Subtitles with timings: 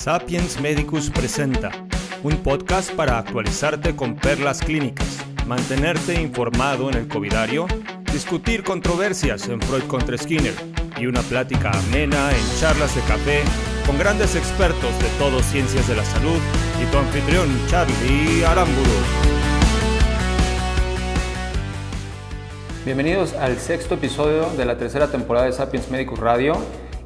[0.00, 1.70] Sapiens Medicus presenta
[2.22, 7.66] un podcast para actualizarte con perlas clínicas, mantenerte informado en el covidario,
[8.10, 10.54] discutir controversias en Freud contra Skinner
[10.96, 13.42] y una plática amena en charlas de café
[13.84, 16.38] con grandes expertos de todo ciencias de la salud
[16.82, 18.88] y tu anfitrión Charlie Aramburu.
[22.86, 26.56] Bienvenidos al sexto episodio de la tercera temporada de Sapiens Medicus Radio.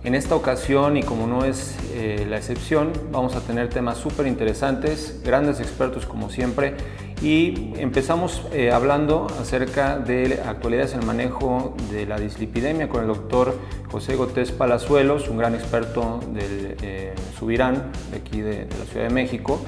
[0.05, 4.27] En esta ocasión, y como no es eh, la excepción, vamos a tener temas súper
[4.27, 6.75] interesantes, grandes expertos como siempre,
[7.22, 13.07] y empezamos eh, hablando acerca de actualidades en el manejo de la dislipidemia con el
[13.07, 13.59] doctor
[13.90, 19.09] José Gotés Palazuelos, un gran experto del eh, Subirán, de aquí de, de, la Ciudad
[19.09, 19.59] de México,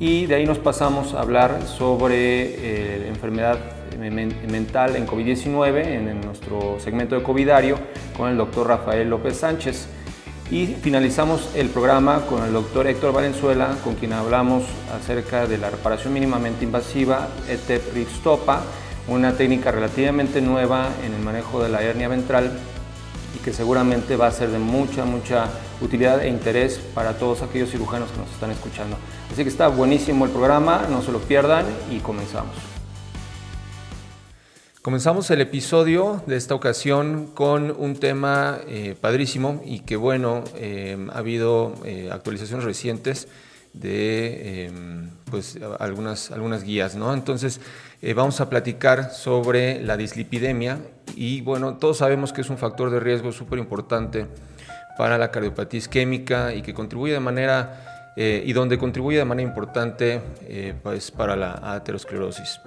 [0.00, 6.78] y de ahí nos pasamos a hablar sobre la enfermedad mental en COVID-19 en nuestro
[6.80, 7.78] segmento de Covidario
[8.16, 9.88] con el doctor Rafael López Sánchez.
[10.50, 14.62] Y finalizamos el programa con el doctor Héctor Valenzuela, con quien hablamos
[14.94, 18.60] acerca de la reparación mínimamente invasiva ETEP-RIXTOPA,
[19.08, 22.52] una técnica relativamente nueva en el manejo de la hernia ventral
[23.34, 25.48] y que seguramente va a ser de mucha, mucha
[25.80, 28.96] utilidad e interés para todos aquellos cirujanos que nos están escuchando.
[29.32, 32.75] Así que está buenísimo el programa, no se lo pierdan y comenzamos.
[34.86, 40.96] Comenzamos el episodio de esta ocasión con un tema eh, padrísimo y que bueno, eh,
[41.12, 43.26] ha habido eh, actualizaciones recientes
[43.72, 44.70] de
[45.28, 47.12] pues, algunas, algunas guías, ¿no?
[47.14, 47.60] Entonces
[48.14, 50.78] vamos a platicar sobre la dislipidemia
[51.16, 54.28] y bueno, todos sabemos que es un factor de riesgo súper importante
[54.96, 60.20] para la cardiopatía isquémica y que contribuye de manera, y donde contribuye de manera importante
[60.84, 62.60] pues, para la aterosclerosis.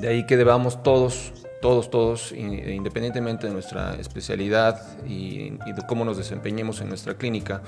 [0.00, 6.16] De ahí que debamos todos, todos, todos, independientemente de nuestra especialidad y, de cómo nos
[6.16, 7.62] desempeñemos en nuestra clínica,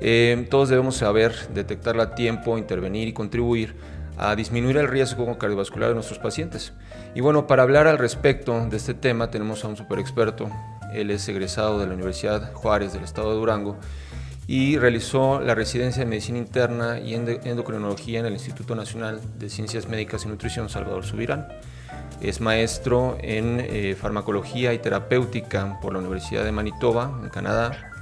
[0.00, 3.74] eh, todos debemos saber detectarla a tiempo, intervenir y contribuir
[4.18, 6.72] a disminuir el riesgo cardiovascular de nuestros pacientes.
[7.14, 10.50] Y bueno, para hablar al respecto de este tema tenemos a un super experto.
[10.92, 13.78] Él es egresado de la Universidad Juárez del Estado de Durango
[14.46, 19.88] y realizó la residencia de Medicina Interna y Endocrinología en el Instituto Nacional de Ciencias
[19.88, 21.48] Médicas y Nutrición Salvador Subirán.
[22.20, 27.92] Es maestro en eh, farmacología y terapéutica por la Universidad de Manitoba, en Canadá,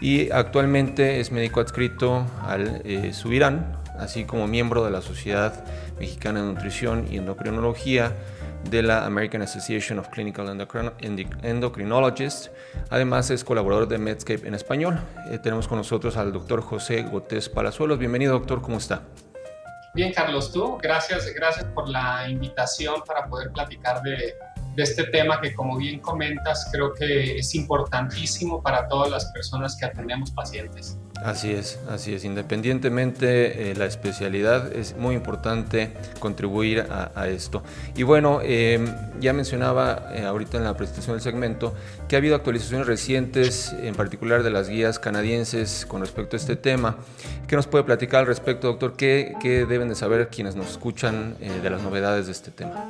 [0.00, 5.64] y actualmente es médico adscrito al eh, Subirán, así como miembro de la Sociedad
[5.98, 8.12] Mexicana de Nutrición y Endocrinología
[8.64, 10.48] de la American Association of Clinical
[11.42, 12.50] Endocrinologists.
[12.90, 15.00] Además es colaborador de Medscape en español.
[15.30, 17.98] Eh, tenemos con nosotros al doctor José Gotés Palazuelos.
[17.98, 19.02] Bienvenido, doctor, ¿cómo está?
[19.94, 24.34] Bien, Carlos, tú, gracias, gracias por la invitación para poder platicar de,
[24.74, 29.74] de este tema que como bien comentas creo que es importantísimo para todas las personas
[29.76, 30.98] que atendemos pacientes.
[31.24, 32.24] Así es, así es.
[32.24, 37.62] Independientemente de eh, la especialidad, es muy importante contribuir a, esto.
[37.96, 38.86] Y bueno, em,
[39.18, 41.74] ya mencionaba eh, ahorita en la presentación del segmento
[42.08, 46.56] que ha habido actualizaciones recientes, en particular de las guías canadienses con respecto a este
[46.56, 46.96] tema.
[47.48, 48.96] ¿Qué nos puede platicar al respecto, doctor?
[48.96, 52.84] ¿Qué, qué deben de saber quienes nos escuchan eh, de las novedades de este tema?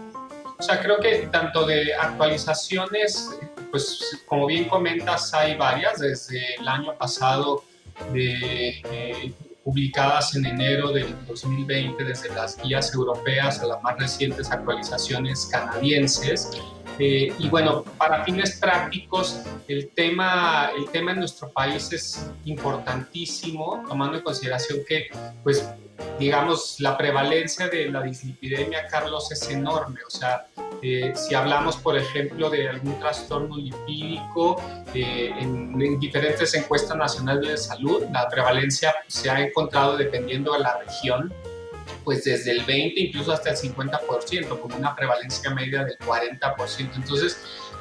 [0.59, 3.31] O sea, creo que tanto de actualizaciones,
[3.71, 6.01] pues como bien comentas, hay varias.
[6.01, 7.63] Desde el año pasado,
[8.15, 9.33] eh,
[9.65, 16.51] publicadas en enero del 2020, desde las guías europeas a las más recientes actualizaciones canadienses.
[16.99, 23.83] Eh, y bueno, para fines prácticos, el tema, el tema en nuestro país es importantísimo,
[23.89, 25.09] tomando en consideración que,
[25.43, 25.69] pues,
[26.19, 30.01] digamos, la prevalencia de la dislipidemia, Carlos, es enorme.
[30.07, 30.47] O sea,
[30.83, 34.61] eh, si hablamos, por ejemplo, de algún trastorno lipídico,
[34.95, 40.61] eh, en, en, diferentes encuestas nacionales de salud, la prevalencia se ha encontrado dependiendo de
[40.61, 41.33] la región
[42.07, 46.95] pues desde el 20 incluso hasta el 50%, como una prevalencia media del 40%.
[46.95, 47.37] Entonces,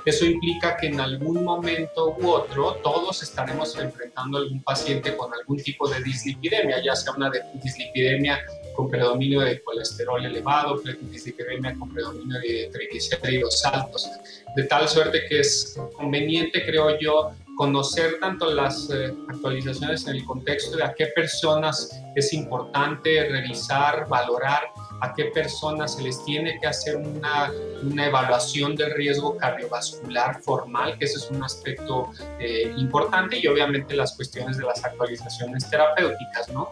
[0.06, 5.34] eso implica que en algún momento u otro todos estaremos enfrentando a algún paciente con
[5.34, 8.40] algún tipo de dislipidemia, ya sea una dislipidemia
[8.76, 14.10] con predominio de colesterol elevado, dislipidemia con predominio de triglicéridos altos,
[14.56, 20.26] de tal suerte que es conveniente, creo yo, conocer tanto las eh, actualizaciones en el
[20.26, 24.64] contexto de a qué personas es importante revisar, valorar,
[25.02, 27.52] a qué personas se les tiene que hacer una,
[27.84, 33.96] una evaluación de riesgo cardiovascular formal, que ese es un aspecto eh, importante, y obviamente
[33.96, 36.72] las cuestiones de las actualizaciones terapéuticas, ¿no?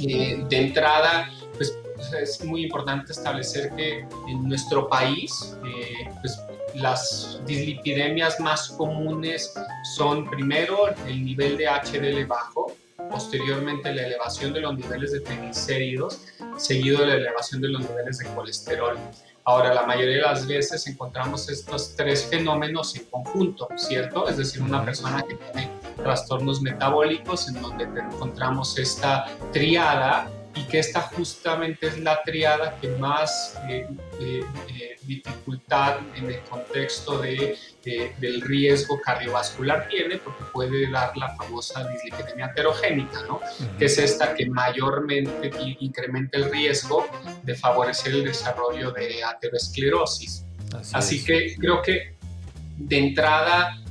[0.00, 1.78] Eh, de entrada, pues
[2.20, 5.56] es muy importante establecer que en nuestro país,
[6.20, 6.38] pues
[6.74, 9.54] las dislipidemias más comunes
[9.96, 12.72] son primero el nivel de HDL bajo,
[13.10, 16.22] posteriormente la elevación de los niveles de triglicéridos,
[16.56, 18.98] seguido de la elevación de los niveles de colesterol.
[19.46, 24.26] Ahora, la mayoría de las veces encontramos estos tres fenómenos en conjunto, ¿cierto?
[24.26, 30.78] Es decir, una persona que tiene trastornos metabólicos en donde encontramos esta triada y que
[30.78, 33.86] esta justamente es la triada que más eh,
[34.20, 37.56] eh, eh, dificultad en el contexto de,
[38.18, 43.40] del riesgo cardiovascular tiene, porque puede dar la famosa dislipidemia heterogénica, ¿no?
[43.78, 47.06] que es esta que mayormente incrementa el riesgo
[47.42, 50.44] de favorecer el desarrollo de aterosclerosis.
[50.92, 52.16] Así, que creo que
[52.76, 53.82] de entrada,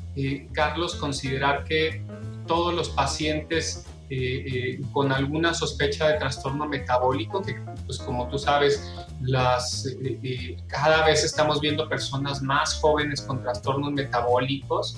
[0.52, 2.04] Carlos, considerar que
[2.46, 7.56] todos los pacientes eh, eh, con alguna sospecha de trastorno metabólico, que
[7.86, 13.92] pues como tú sabes, las, eh, cada vez estamos viendo personas más jóvenes con trastornos
[13.92, 14.98] metabólicos.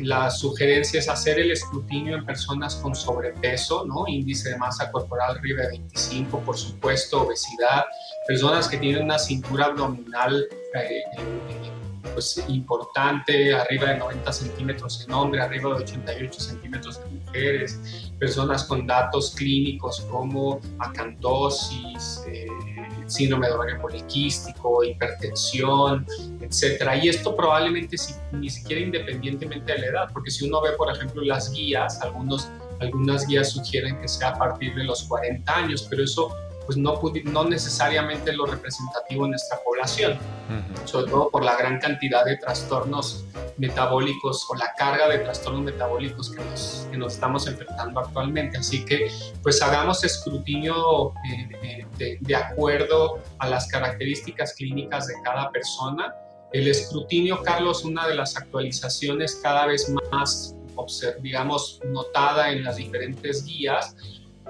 [0.00, 4.04] la sugerencia es hacer el escrutinio en personas con sobrepeso, ¿no?
[4.08, 7.84] índice de masa corporal arriba de 25, por supuesto, obesidad,
[8.26, 10.48] personas que tienen una cintura abdominal
[12.12, 18.64] pues, importante, arriba de 90 centímetros en hombre, arriba de 88 centímetros en mujeres, personas
[18.64, 22.46] con datos clínicos como acantosis, eh,
[23.10, 26.06] síndrome de ovario poliquístico, hipertensión,
[26.40, 26.96] etcétera.
[26.96, 27.96] Y esto probablemente
[28.32, 32.48] ni siquiera independientemente de la edad, porque si uno ve, por ejemplo, las guías, algunos,
[32.80, 36.34] algunas guías sugieren que sea a partir de los 40 años, pero eso
[36.66, 40.18] pues no, no necesariamente lo representativo en nuestra población,
[40.84, 43.24] sobre todo por la gran cantidad de trastornos
[43.58, 48.58] metabólicos o la carga de trastornos metabólicos que nos, que nos estamos enfrentando actualmente.
[48.58, 49.10] Así que
[49.42, 56.14] pues hagamos escrutinio eh, eh, de, de acuerdo a las características clínicas de cada persona.
[56.52, 60.56] El escrutinio, Carlos, una de las actualizaciones cada vez más,
[61.20, 63.94] digamos, notada en las diferentes guías,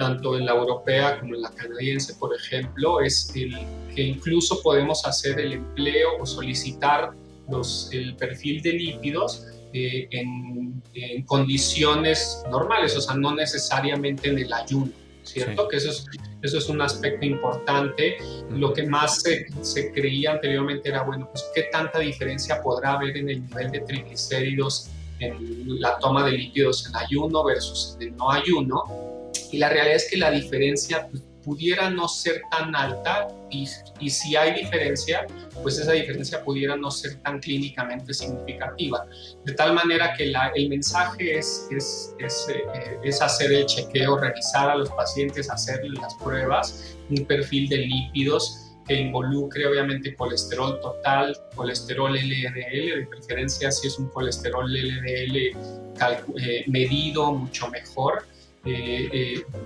[0.00, 3.54] tanto en la europea como en la canadiense, por ejemplo, es el
[3.94, 7.10] que incluso podemos hacer el empleo o solicitar
[7.50, 10.80] los, el perfil de lípidos eh, en,
[11.26, 14.90] condiciones normales, o sea, no necesariamente en el ayuno,
[15.22, 15.68] ¿cierto?
[15.68, 16.06] Que eso es,
[16.40, 18.16] eso es un aspecto importante.
[18.50, 23.18] Lo que más se, se, creía anteriormente era, bueno, pues qué tanta diferencia podrá haber
[23.18, 24.88] en el nivel de triglicéridos
[25.18, 29.19] en la toma de lípidos en ayuno versus en el no ayuno
[29.52, 33.66] y la realidad es que la diferencia pues, pudiera no ser tan alta y,
[33.98, 35.26] y, si hay diferencia,
[35.62, 39.04] pues esa diferencia pudiera no ser tan clínicamente significativa.
[39.44, 44.18] De tal manera que la, el mensaje es, es, es, eh, es, hacer el chequeo,
[44.18, 50.80] revisar a los pacientes, hacerles las pruebas, un perfil de lípidos que involucre obviamente colesterol
[50.80, 58.24] total, colesterol LDL, de preferencia si es un colesterol LDL eh, medido mucho mejor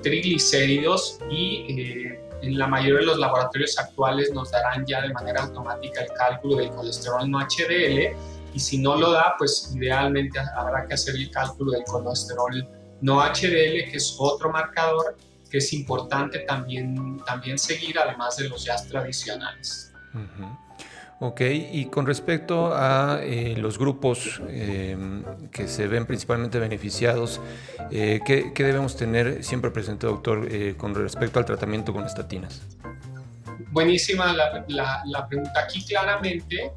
[0.02, 5.42] triglicéridos y eh, en la mayoría de los laboratorios actuales nos darán ya de manera
[5.42, 8.16] automática el cálculo del colesterol no HDL
[8.54, 12.68] y si no lo da, pues idealmente habrá que hacer el cálculo del colesterol
[13.00, 15.16] no HDL, que es otro marcador
[15.50, 19.92] que es importante también, también seguir, además de los ya tradicionales.
[21.26, 24.94] Ok, y con respecto a eh, los grupos eh,
[25.50, 27.40] que se ven principalmente beneficiados,
[27.90, 32.60] eh, ¿qué, debemos tener siempre presente, doctor, con respecto al tratamiento con estatinas?
[33.70, 35.60] Buenísima la, la pregunta.
[35.60, 36.72] Aquí claramente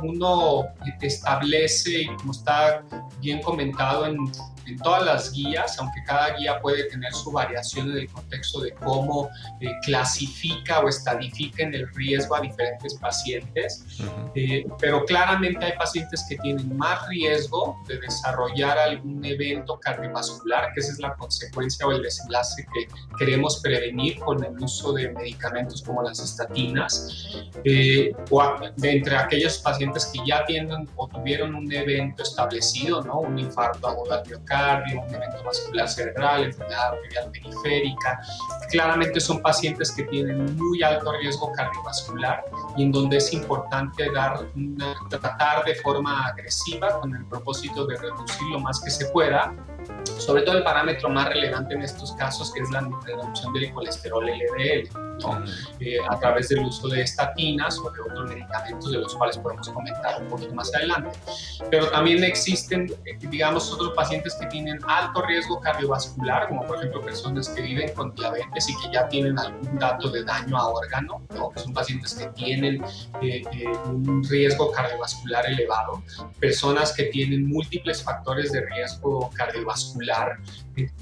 [0.00, 0.66] uno
[1.00, 2.84] establece, y como está
[3.20, 4.18] bien comentado en
[4.66, 8.72] en todas las guías, aunque cada guía puede tener su variación en el contexto de
[8.72, 9.30] cómo
[9.60, 13.84] eh, clasifica o estadifica en el riesgo a diferentes pacientes,
[14.34, 20.80] eh, pero claramente hay pacientes que tienen más riesgo de desarrollar algún evento cardiovascular, que
[20.80, 25.82] esa es la consecuencia o el desenlace que queremos prevenir con el uso de medicamentos
[25.82, 27.28] como las estatinas,
[27.64, 28.42] eh, o
[28.76, 33.20] de entre aquellos pacientes que ya tienen o tuvieron un evento establecido, ¿no?
[33.20, 34.22] un infarto agudo al
[34.54, 38.20] un evento vascular cerebral, enfermedad arterial periférica.
[38.70, 42.44] Claramente son pacientes que tienen muy alto riesgo cardiovascular
[42.76, 44.06] y en donde es importante
[45.10, 49.54] tratar de forma agresiva con el propósito de reducir lo más que se pueda
[50.18, 54.24] sobre todo el parámetro más relevante en estos casos, que es la reducción del colesterol
[54.24, 54.88] LDL,
[55.80, 59.68] eh, a través del uso de estatinas o de otros medicamentos de los cuales podemos
[59.68, 61.10] comentar un poquito más adelante.
[61.70, 67.00] Pero también existen, eh, digamos, otros pacientes que tienen alto riesgo cardiovascular, como por ejemplo
[67.00, 71.22] personas que viven con diabetes y que ya tienen algún dato de daño a órgano,
[71.34, 71.50] ¿no?
[71.50, 72.82] que son pacientes que tienen
[73.22, 73.42] eh,
[73.86, 76.02] un riesgo cardiovascular elevado,
[76.40, 80.38] personas que tienen múltiples factores de riesgo cardiovascular cardiovascular,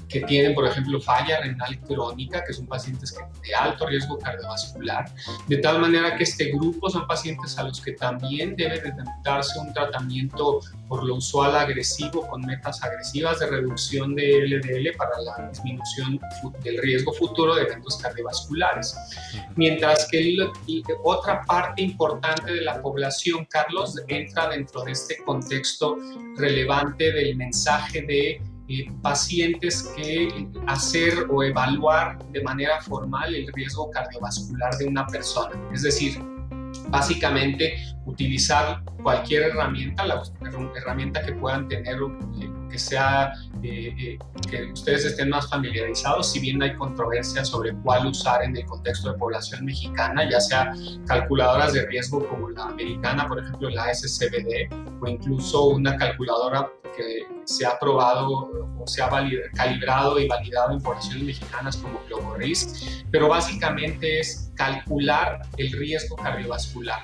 [0.07, 5.05] que tienen, por ejemplo, falla renal crónica, que son pacientes de alto riesgo cardiovascular,
[5.47, 9.57] de tal manera que este grupo son pacientes a los que también debe de darse
[9.59, 15.49] un tratamiento por lo usual agresivo con metas agresivas de reducción de LDL para la
[15.49, 16.19] disminución
[16.61, 18.95] del riesgo futuro de eventos cardiovasculares.
[19.55, 20.35] Mientras que
[21.03, 25.97] otra parte importante de la población, Carlos, entra dentro de este contexto
[26.37, 33.89] relevante del mensaje de eh, pacientes que hacer o evaluar de manera formal el riesgo
[33.91, 35.51] cardiovascular de una persona.
[35.73, 36.19] Es decir,
[36.89, 37.73] básicamente
[38.05, 40.21] utilizar cualquier herramienta, la
[40.75, 46.39] herramienta que puedan tener, eh, que sea, eh, eh, que ustedes estén más familiarizados, si
[46.39, 50.73] bien hay controversia sobre cuál usar en el contexto de población mexicana, ya sea
[51.07, 57.25] calculadoras de riesgo como la americana, por ejemplo, la SCBD, o incluso una calculadora que
[57.45, 59.09] se ha probado o se ha
[59.53, 66.99] calibrado y validado en poblaciones mexicanas como GloboRisk, pero básicamente es calcular el riesgo cardiovascular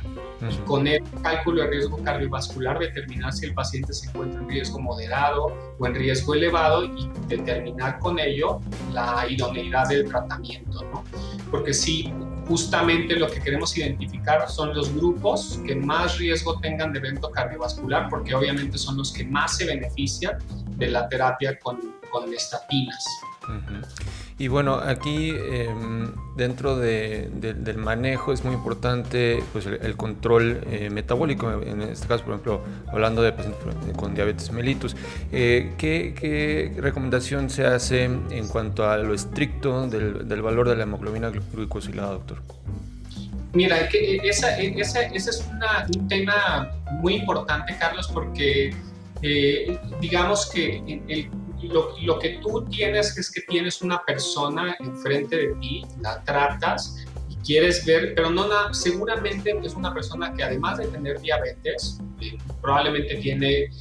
[0.49, 4.79] y con el cálculo de riesgo cardiovascular determinar si el paciente se encuentra en riesgo
[4.79, 5.47] moderado
[5.79, 8.59] o en riesgo elevado y determinar con ello
[8.91, 11.03] la idoneidad del tratamiento, ¿no?
[11.49, 12.13] Porque si
[12.49, 18.09] justamente lo que queremos identificar son los grupos que más riesgo tengan de evento cardiovascular,
[18.09, 20.39] porque obviamente son los que más se benefician
[20.77, 21.79] de la terapia con,
[22.09, 23.05] con estatinas.
[24.39, 31.61] Y bueno, aquí em, dentro del manejo es muy importante pues, el, control eh, metabólico,
[31.61, 33.61] en este caso, por ejemplo, hablando de pacientes
[33.97, 34.95] con diabetes mellitus.
[35.33, 41.29] Eh, ¿qué, recomendación se hace en cuanto a lo estricto del, valor de la hemoglobina
[41.29, 42.41] glucosilada, doctor?
[43.51, 44.47] Mira, que ese
[45.13, 45.49] es
[45.97, 48.73] un tema muy importante, Carlos, porque
[49.21, 51.29] eh, digamos que el
[51.71, 57.35] lo, que tú tienes es que tienes una persona enfrente de ti, la tratas y
[57.37, 63.15] quieres ver, pero no seguramente es una persona que además de tener diabetes, eh, probablemente
[63.15, 63.71] tiene eh,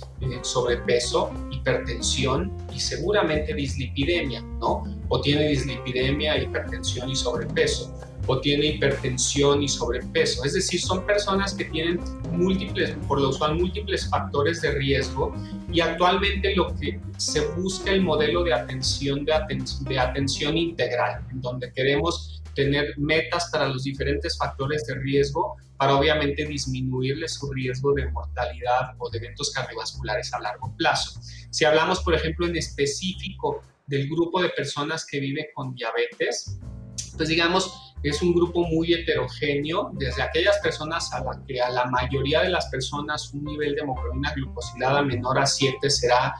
[0.42, 4.84] sobrepeso, hipertensión y seguramente dislipidemia, ¿no?
[5.08, 10.44] O tiene dislipidemia, hipertensión y sobrepeso o tiene hipertensión y sobrepeso.
[10.44, 11.98] Es decir, son personas que tienen
[12.30, 15.34] múltiples, por lo usual, múltiples factores de riesgo
[15.72, 19.32] y actualmente lo que se busca el modelo de atención de,
[19.80, 25.94] de atención integral, en donde queremos tener metas para los diferentes factores de riesgo para
[25.94, 31.20] obviamente disminuirle su riesgo de mortalidad o de eventos cardiovasculares a largo plazo.
[31.50, 36.58] Si hablamos, por ejemplo, en específico del grupo de personas que vive con diabetes,
[37.16, 41.86] pues digamos, es un grupo muy heterogéneo, desde aquellas personas a la que a la
[41.86, 46.34] mayoría de las personas un nivel de hemoglobina glucosilada menor a 7 será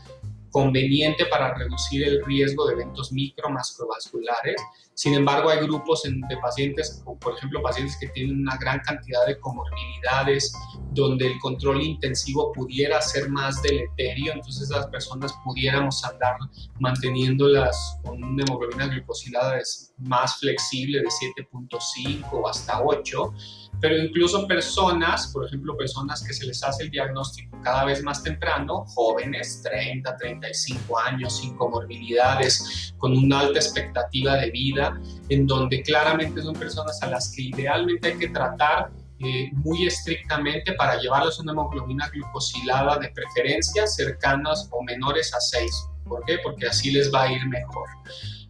[0.51, 4.57] conveniente para reducir el riesgo de eventos micromascrovasculares.
[4.95, 9.39] Sin embargo, hay grupos de pacientes, por ejemplo pacientes que tienen una gran cantidad de
[9.39, 10.53] comorbilidades,
[10.91, 16.37] donde el control intensivo pudiera ser más deleterio, entonces las personas pudiéramos andar
[16.81, 19.61] manteniéndolas con una hemoglobina glucosilada
[19.99, 23.33] más flexible de 7.5 hasta 8
[23.81, 28.23] pero incluso personas, por ejemplo, personas que se les hace el diagnóstico cada vez más
[28.23, 35.83] temprano, jóvenes, 30, 35 años, sin comorbilidades, con una alta expectativa de vida, en donde
[35.83, 41.41] claramente son personas a las que idealmente hay que tratar eh, muy estrictamente para llevarlos
[41.41, 45.89] una hemoglobina glucosilada de preferencia cercanas o menores a 6.
[46.05, 46.39] ¿Por qué?
[46.43, 47.89] Porque así les va a ir mejor.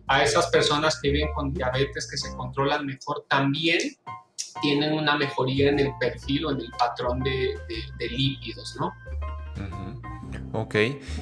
[0.07, 3.79] A esas personas que viven con diabetes, que se controlan mejor, también
[4.61, 7.55] tienen una mejoría en el perfil o en el patrón de,
[7.99, 8.93] lípidos, ¿no?
[10.53, 10.77] Ok,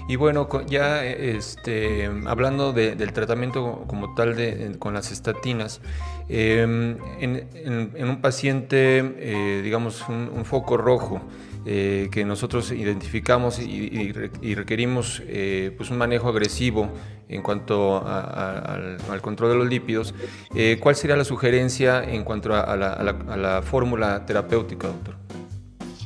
[0.08, 5.80] y bueno, ya este, hablando del tratamiento como tal de, con las estatinas,
[6.28, 11.20] em, en, un paciente, eh, digamos, un, foco rojo,
[11.68, 14.12] eh, que nosotros identificamos y,
[14.54, 16.88] requerimos eh, pues un manejo agresivo
[17.28, 20.14] en cuanto al, control de los lípidos,
[20.54, 25.16] eh, ¿cuál sería la sugerencia en cuanto a, la, fórmula terapéutica, doctor?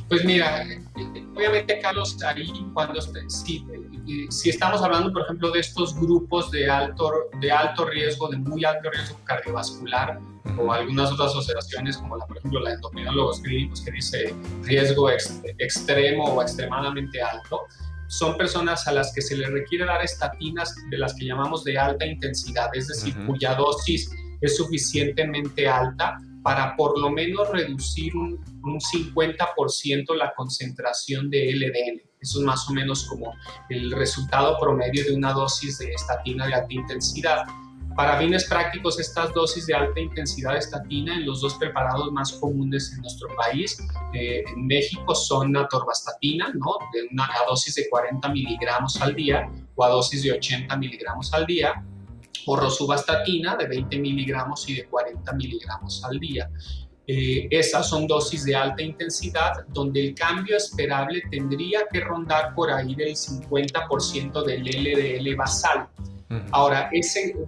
[0.09, 0.65] Pues mira,
[1.35, 3.63] obviamente Carlos, ahí cuando si,
[4.31, 8.65] si, estamos hablando, por ejemplo, de estos grupos de alto, de alto riesgo, de muy
[8.65, 10.19] alto riesgo cardiovascular,
[10.57, 16.25] o algunas otras asociaciones, como la, por ejemplo la endocrinólogos clínicos que dice riesgo extremo
[16.25, 17.61] o extremadamente alto,
[18.07, 21.77] son personas a las que se les requiere dar estatinas de las que llamamos de
[21.77, 28.43] alta intensidad, es decir, cuya dosis es suficientemente alta para por lo menos reducir un,
[28.63, 32.01] un 50% la concentración de LDL.
[32.19, 33.33] Eso es más o menos como
[33.69, 37.43] el resultado promedio de una dosis de estatina de alta intensidad.
[37.95, 42.31] Para fines prácticos, estas dosis de alta intensidad de estatina en los dos preparados más
[42.33, 43.77] comunes en nuestro país,
[44.13, 46.77] eh, en México, son la torvastatina, ¿no?
[46.93, 51.33] de una a dosis de 40 miligramos al día o a dosis de 80 miligramos
[51.33, 51.83] al día,
[52.45, 56.49] o rosuvastatina de 20 miligramos y de 40 miligramos al día.
[57.07, 62.71] Eh, esas son dosis de alta intensidad donde el cambio esperable tendría que rondar por
[62.71, 65.89] ahí del 50% del LDL basal.
[66.51, 66.89] Ahora,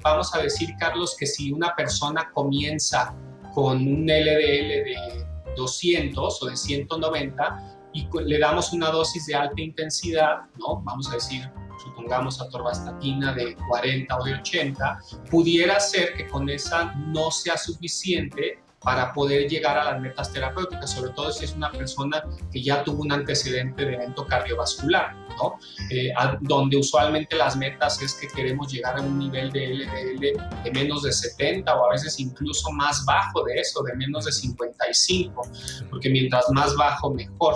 [0.02, 3.16] vamos a decir, Carlos, que si una persona comienza
[3.54, 5.26] con un LDL de
[5.56, 10.82] 200 o de 190 y le damos una dosis de alta intensidad, ¿no?
[10.82, 11.48] Vamos a decir,
[11.84, 15.00] supongamos atorvastatina de 40 o de 80,
[15.30, 20.92] pudiera ser que con esa no sea suficiente para poder llegar a las metas terapéuticas,
[20.92, 25.58] sobre todo si es una persona que ya tuvo un antecedente de evento cardiovascular, ¿no?
[25.90, 26.12] Eh,
[26.42, 31.04] donde usualmente las metas es que queremos llegar a un nivel de LDL de menos
[31.04, 35.42] de 70 o a veces incluso más bajo de eso, de menos de 55,
[35.90, 37.56] porque mientras más bajo mejor.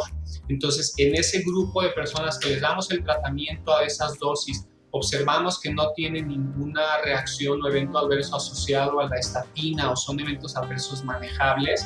[0.49, 4.65] Entonces, en ese grupo de personas que les damos el tratamiento a esas dosis,
[4.97, 10.19] observamos que no tienen ninguna reacción o evento adverso asociado a la estatina o son
[10.19, 11.85] eventos adversos manejables,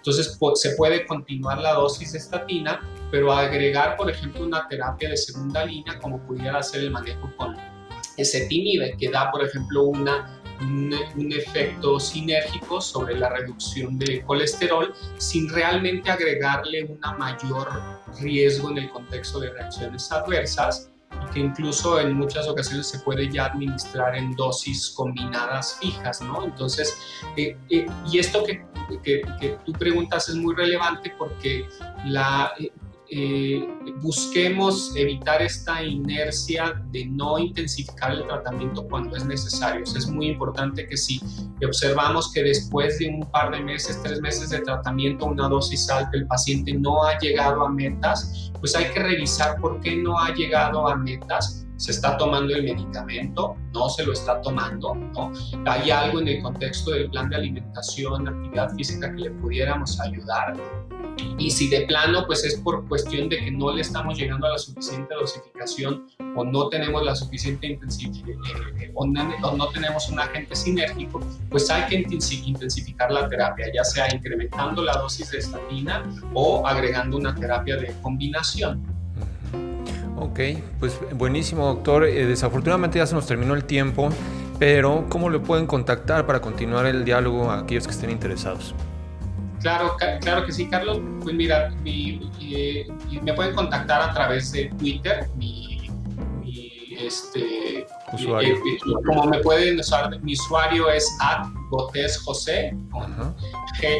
[0.00, 5.16] entonces se puede continuar la dosis de estatina, pero agregar, por ejemplo, una terapia de
[5.16, 7.54] segunda línea, como pudiera ser el manejo con
[8.16, 14.94] ezetimibe, que da, por ejemplo, una, un, un, efecto sinérgico sobre la reducción de colesterol,
[15.18, 17.68] sin realmente agregarle un mayor
[18.20, 20.89] riesgo en el contexto de reacciones adversas
[21.32, 26.44] que incluso en muchas ocasiones se puede ya administrar en dosis combinadas fijas, ¿no?
[26.44, 26.98] Entonces,
[27.36, 28.64] eh, eh, y esto que,
[29.02, 31.68] que, que, tú preguntas es muy relevante porque
[32.04, 32.52] la,
[33.12, 33.66] eh,
[34.00, 39.82] busquemos evitar esta inercia de no intensificar el tratamiento cuando es necesario.
[39.82, 41.20] es muy importante que si
[41.66, 46.10] observamos que después de un par de meses, tres meses de tratamiento, una dosis alta,
[46.14, 50.32] el paciente no ha llegado a metas, pues hay que revisar por qué no ha
[50.32, 55.32] llegado a metas se está tomando el medicamento, no se lo está tomando, ¿no?
[55.64, 60.58] Hay algo en el contexto del plan de alimentación, actividad física que le pudiéramos ayudar.
[61.38, 64.50] Y si de plano, pues es por cuestión de que no le estamos llegando a
[64.50, 66.06] la suficiente dosificación
[66.36, 68.40] o no tenemos la suficiente intensificación
[68.80, 73.84] eh, eh, o, no, tenemos un agente sinérgico, pues hay que intensificar la terapia, ya
[73.84, 76.02] sea incrementando la dosis de estatina
[76.34, 78.82] o agregando una terapia de combinación.
[80.16, 80.40] Ok,
[80.78, 82.04] pues buenísimo doctor.
[82.04, 84.10] Eh, desafortunadamente ya se nos terminó el tiempo,
[84.58, 88.74] pero ¿cómo le pueden contactar para continuar el diálogo a aquellos que estén interesados?
[89.60, 91.00] Claro, claro que sí, Carlos.
[91.22, 92.86] Pues mira, eh,
[93.22, 95.28] me pueden contactar a través de Twitter.
[95.36, 95.70] Mi,
[97.06, 98.54] este, usuario.
[98.54, 101.10] Eh, como me pueden usar, mi usuario es
[101.70, 103.34] Gotes José, con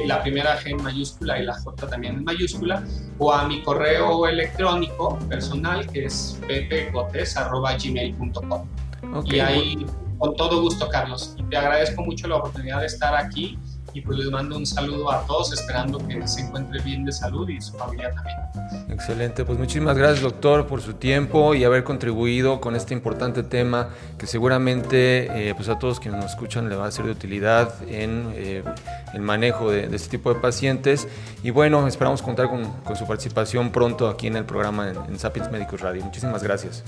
[0.07, 2.85] la primera G en mayúscula y la J también en mayúscula,
[3.19, 8.67] o a mi correo electrónico personal que es pepegotes.gmail.com.
[9.15, 9.39] Okay.
[9.39, 9.87] Y ahí,
[10.19, 11.35] con todo gusto, Carlos.
[11.39, 13.59] Y te agradezco mucho la oportunidad de estar aquí
[13.93, 17.49] y pues les mando un saludo a todos esperando que se encuentre bien de salud
[17.49, 18.37] y su familia también.
[18.91, 23.89] Excelente, pues muchísimas gracias doctor por su tiempo y haber contribuido con este importante tema
[24.19, 27.73] que seguramente eh, pues a todos quienes nos escuchan le va a ser de utilidad
[27.89, 28.63] en eh,
[29.15, 31.09] el manejo de, este tipo de pacientes
[31.43, 35.19] y bueno, esperamos contar con, con, su participación pronto aquí en el programa en, en
[35.19, 36.05] Sapiens Médicos Radio.
[36.05, 36.85] Muchísimas gracias.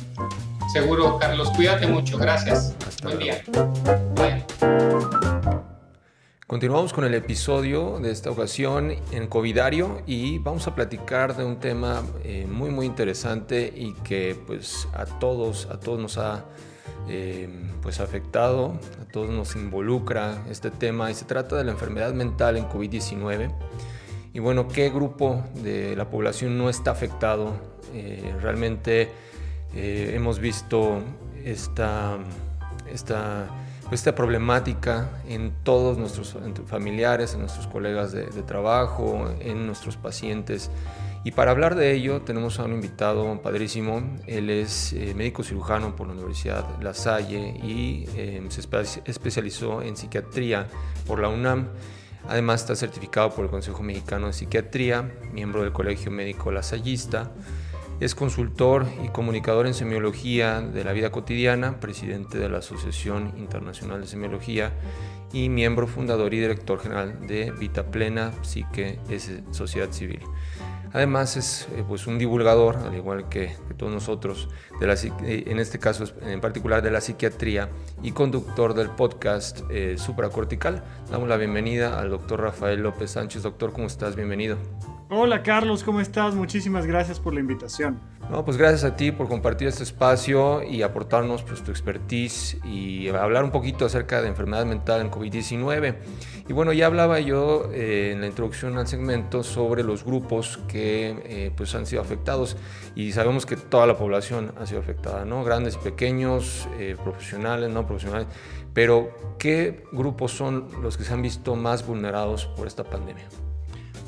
[0.73, 2.75] Seguro, Carlos, cuídate mucho, gracias.
[3.03, 3.43] Buen día.
[6.53, 11.59] Continuamos con el episodio de esta ocasión en Covidario y vamos a platicar de un
[11.59, 16.45] tema eh, muy muy interesante y que pues a todos, a todos nos ha
[17.09, 17.49] eh,
[17.81, 22.59] pues afectado, a todos nos involucra este tema y se trata de la enfermedad mental
[22.59, 23.51] en COVID-19
[24.35, 27.55] y bueno, ¿qué grupo de la población no está afectado?
[27.95, 29.09] Eh, realmente
[29.75, 31.01] hemos visto
[31.47, 32.19] esta,
[32.93, 33.62] esta
[33.95, 40.71] esta problemática en todos nuestros familiares, en nuestros colegas de, trabajo, en nuestros pacientes.
[41.25, 44.03] Y para hablar de ello tenemos a un invitado padrísimo.
[44.27, 48.61] Él es eh, médico cirujano por la Universidad La Salle y eh, se
[49.05, 50.67] especializó en psiquiatría
[51.07, 51.69] por la UNAM.
[52.29, 57.31] Además está certificado por el Consejo Mexicano de Psiquiatría, miembro del Colegio Médico Lasallista.
[58.03, 64.01] Es consultor y comunicador en semiología de la vida cotidiana, presidente de la Asociación Internacional
[64.01, 64.73] de Semiología
[65.33, 70.19] y miembro fundador y director general de Vita Plena Psique es Sociedad Civil.
[70.93, 74.49] Además es eh, pues un divulgador, al igual que, todos nosotros,
[74.81, 77.69] de la, eh, en este caso en particular de la psiquiatría
[78.03, 80.83] y conductor del podcast eh, Supracortical.
[81.09, 83.45] Damos la bienvenida al doctor Rafael López Sánchez.
[83.45, 84.17] Doctor, ¿cómo estás?
[84.17, 84.59] Bienvenido.
[85.15, 86.35] Hola Carlos, ¿cómo estás?
[86.35, 88.01] Muchísimas gracias por la invitación.
[88.31, 93.11] No, pues gracias a ti por compartir este espacio y aportarnos pues, tu expertise y
[93.11, 95.97] hablar un poquito acerca de enfermedad mental en COVID-19.
[96.49, 101.21] Y bueno, ya hablaba yo eh, en la introducción al segmento sobre los grupos que
[101.27, 102.57] eh, pues han sido afectados
[102.95, 105.45] y sabemos que toda la población ha sido afectada, ¿no?
[105.45, 108.29] Grandes pequeños, eh, profesionales, no profesionales.
[108.73, 113.29] Pero, ¿qué grupos son los que se han visto más vulnerados por esta pandemia?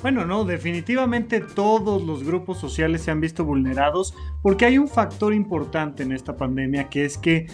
[0.05, 5.33] Bueno, no, definitivamente todos los grupos sociales se han visto vulnerados porque hay un factor
[5.33, 7.47] importante en esta pandemia que es que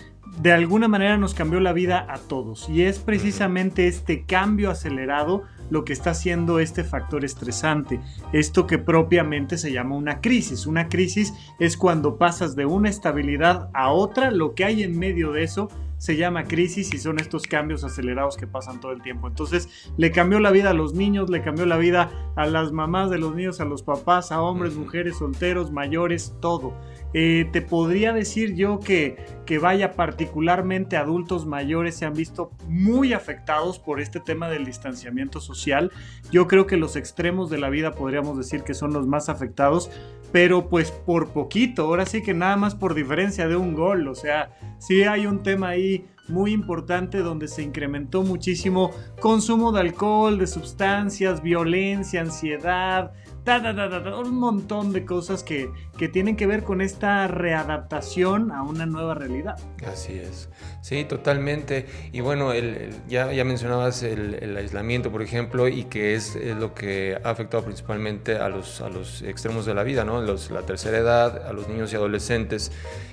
[0.42, 5.44] de alguna manera nos cambió la vida a todos y es precisamente este cambio acelerado
[5.70, 8.00] lo que está haciendo este factor estresante,
[8.32, 10.66] esto que propiamente se llama una crisis.
[10.66, 15.30] Una crisis es cuando pasas de una estabilidad a otra, lo que hay en medio
[15.30, 15.68] de eso
[16.00, 19.28] se llama crisis y son estos cambios acelerados que pasan todo el tiempo.
[19.28, 23.10] Entonces le cambió la vida a los niños, le cambió la vida a las mamás
[23.10, 26.72] de los niños, a los papás, a hombres, mujeres, solteros, mayores, todo.
[27.12, 33.12] Eh, te podría decir yo que, que vaya particularmente adultos mayores se han visto muy
[33.12, 35.92] afectados por este tema del distanciamiento social.
[36.32, 39.90] Yo creo que los extremos de la vida podríamos decir que son los más afectados,
[40.32, 44.14] pero pues por poquito, ahora sí que nada más por diferencia de un gol, o
[44.14, 50.38] sea, sí hay un tema ahí muy importante donde se incrementó muchísimo consumo de alcohol,
[50.38, 53.12] de sustancias, violencia, ansiedad,
[53.46, 59.14] un montón de cosas que, que, tienen que ver con esta readaptación a una nueva
[59.14, 59.56] realidad.
[59.86, 60.48] Así es,
[60.82, 61.86] sí, totalmente.
[62.12, 67.18] Y bueno, el, ya, ya mencionabas el, aislamiento, por ejemplo, y que es, lo que
[67.22, 70.22] ha afectado principalmente a los, a los extremos de la vida, ¿no?
[70.22, 72.72] La tercera edad, a los niños y adolescentes.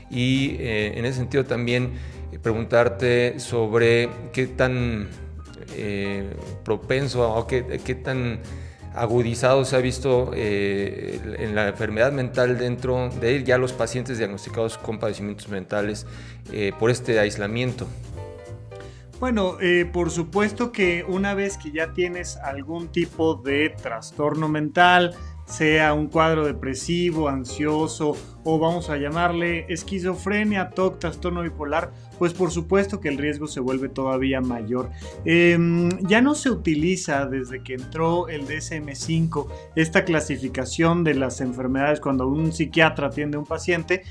[0.10, 1.94] Y eh, en ese sentido también
[2.32, 5.10] eh, preguntarte sobre qué tan
[5.76, 6.30] eh,
[6.64, 8.40] propenso o qué, qué tan
[8.98, 14.78] agudizado se ha visto eh, en la enfermedad mental dentro de ya los pacientes diagnosticados
[14.78, 16.06] con padecimientos mentales
[16.52, 17.88] eh, por este aislamiento.
[19.20, 25.16] Bueno, eh, por supuesto que una vez que ya tienes algún tipo de trastorno mental,
[25.46, 28.16] sea un cuadro depresivo, ansioso
[28.50, 33.60] o vamos a llamarle esquizofrenia, TOC, trastorno bipolar, pues por supuesto que el riesgo se
[33.60, 34.90] vuelve todavía mayor.
[35.26, 42.00] Em, ya no se utiliza desde que entró el DSM5 esta clasificación de las enfermedades
[42.00, 44.04] cuando un psiquiatra atiende a un paciente,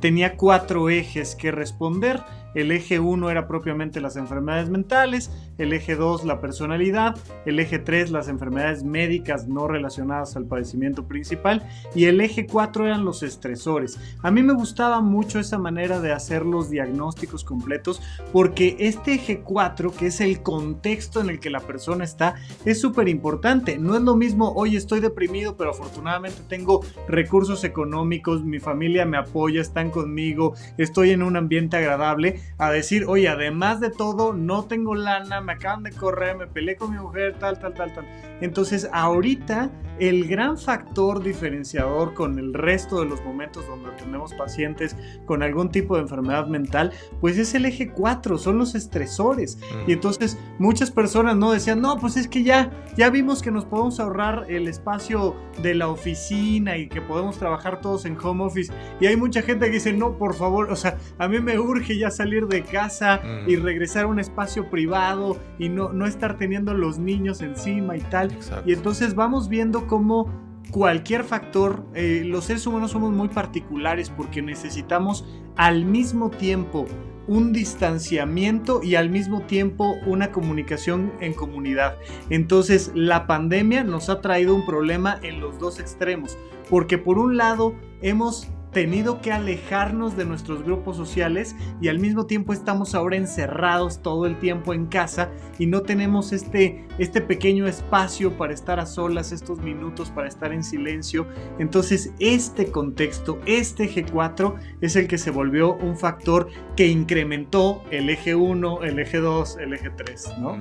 [0.00, 2.20] tenía cuatro ejes que responder.
[2.54, 7.80] El eje 1 era propiamente las enfermedades mentales, el eje 2 la personalidad, el eje
[7.80, 13.24] 3 las enfermedades médicas no relacionadas al padecimiento principal y el eje 4 eran los
[13.24, 13.83] estresores.
[14.22, 18.00] A mí me gustaba mucho esa manera de hacer los diagnósticos completos
[18.32, 22.80] porque este eje 4, que es el contexto en el que la persona está, es
[22.80, 23.78] súper importante.
[23.78, 29.16] No es lo mismo, hoy estoy deprimido, pero afortunadamente tengo recursos económicos, mi familia me
[29.16, 34.64] apoya, están conmigo, estoy en un ambiente agradable, a decir, oye, además de todo, no
[34.64, 38.06] tengo lana, me acaban de correr, me peleé con mi mujer, tal, tal, tal, tal.
[38.40, 44.96] Entonces, ahorita el gran factor diferenciador con el resto de los momentos donde tenemos pacientes
[45.24, 49.58] con algún tipo de enfermedad mental, pues es el eje 4, son los estresores.
[49.86, 53.64] Y entonces muchas personas no decían, no, pues es que ya, ya vimos que nos
[53.64, 58.72] podemos ahorrar el espacio de la oficina y que podemos trabajar todos en home office.
[59.00, 61.96] Y hay mucha gente que dice, no, por favor, o sea, a mí me urge
[61.96, 66.74] ya salir de casa y regresar a un espacio privado y no, no estar teniendo
[66.74, 68.23] los niños encima y tal.
[68.66, 70.28] Y entonces vamos viendo cómo
[70.70, 75.24] cualquier factor, eh, los seres humanos somos muy particulares porque necesitamos
[75.56, 76.86] al mismo tiempo
[77.26, 81.96] un distanciamiento y al mismo tiempo una comunicación en comunidad.
[82.28, 86.36] Entonces la pandemia nos ha traído un problema en los dos extremos,
[86.68, 92.26] porque por un lado hemos tenido que alejarnos de nuestros grupos sociales y al mismo
[92.26, 97.66] tiempo estamos ahora encerrados todo el tiempo en casa y no tenemos este, este pequeño
[97.66, 101.26] espacio para estar a solas, estos minutos para estar en silencio.
[101.58, 107.82] Entonces este contexto, este eje 4 es el que se volvió un factor que incrementó
[107.92, 110.58] el eje 1, el eje 2, el eje 3, ¿no?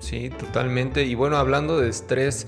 [0.00, 1.04] Sí, totalmente.
[1.04, 2.46] Y bueno, hablando de estrés,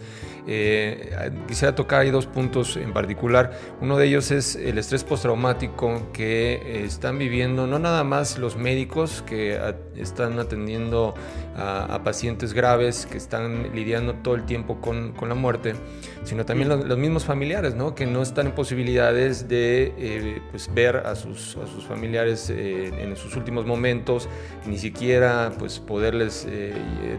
[0.48, 3.58] eh, quisiera tocar ahí dos puntos en particular.
[3.80, 8.56] Uno de ellos es el estrés postraumático que eh, están viviendo no nada más los
[8.56, 9.58] médicos que
[9.96, 11.14] están atendiendo
[11.56, 15.74] a, pacientes graves, que están lidiando todo el tiempo con, la muerte,
[16.22, 17.94] sino también los, mismos familiares, ¿no?
[17.94, 23.66] que no están en posibilidades de eh, pues, ver a sus, familiares en sus últimos
[23.66, 24.28] momentos,
[24.66, 26.46] ni siquiera pues, poderles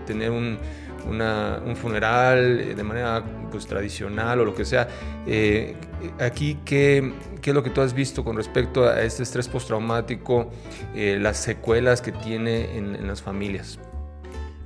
[0.05, 0.59] tener un
[1.05, 4.87] un funeral eh, de manera pues, tradicional o lo que sea.
[5.25, 5.75] Eh,
[6.19, 10.51] aquí, ¿qué, ¿qué, es lo que tú has visto con respecto a este estrés postraumático,
[10.95, 13.79] eh, las secuelas que tiene en, las familias?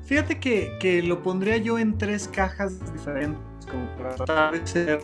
[0.05, 4.99] Fíjate que, que, lo pondría yo en tres cajas diferentes, como para tratar de ser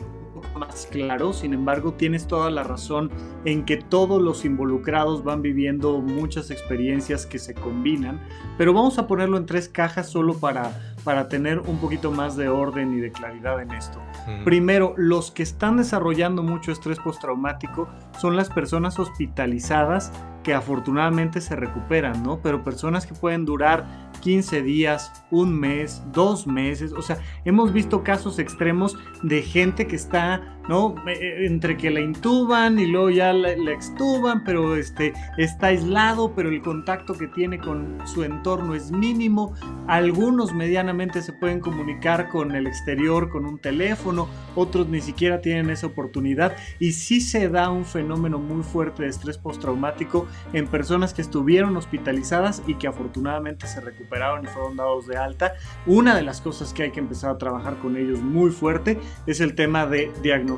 [0.55, 3.11] más claro, sin embargo tienes toda la razón
[3.45, 8.19] en que todos los involucrados van viviendo muchas experiencias que se combinan,
[8.57, 12.49] pero vamos a ponerlo en tres cajas solo para, para tener un poquito más de
[12.49, 14.01] orden y de claridad en esto.
[14.43, 17.87] Primero, los que están desarrollando mucho estrés postraumático
[18.19, 20.11] son las personas hospitalizadas
[20.43, 22.41] que afortunadamente se recuperan, ¿no?
[22.41, 28.03] Pero personas que pueden durar 15 días, un mes, dos meses, o sea, hemos visto
[28.03, 30.95] casos extremos de gente que está ¿no?
[31.07, 36.49] Eh, entre que la intuban y luego ya la, extuban, pero este, está aislado, pero
[36.49, 39.53] el contacto que tiene con su entorno es mínimo.
[39.87, 45.69] Algunos medianamente se pueden comunicar con el exterior con un teléfono, otros ni siquiera tienen
[45.69, 51.13] esa oportunidad y sí se da un fenómeno muy fuerte de estrés postraumático en personas
[51.13, 55.53] que estuvieron hospitalizadas y que afortunadamente se recuperaron y fueron dados de alta.
[55.85, 59.39] Una de las cosas que hay que empezar a trabajar con ellos muy fuerte es
[59.39, 60.56] el tema de diagnóstico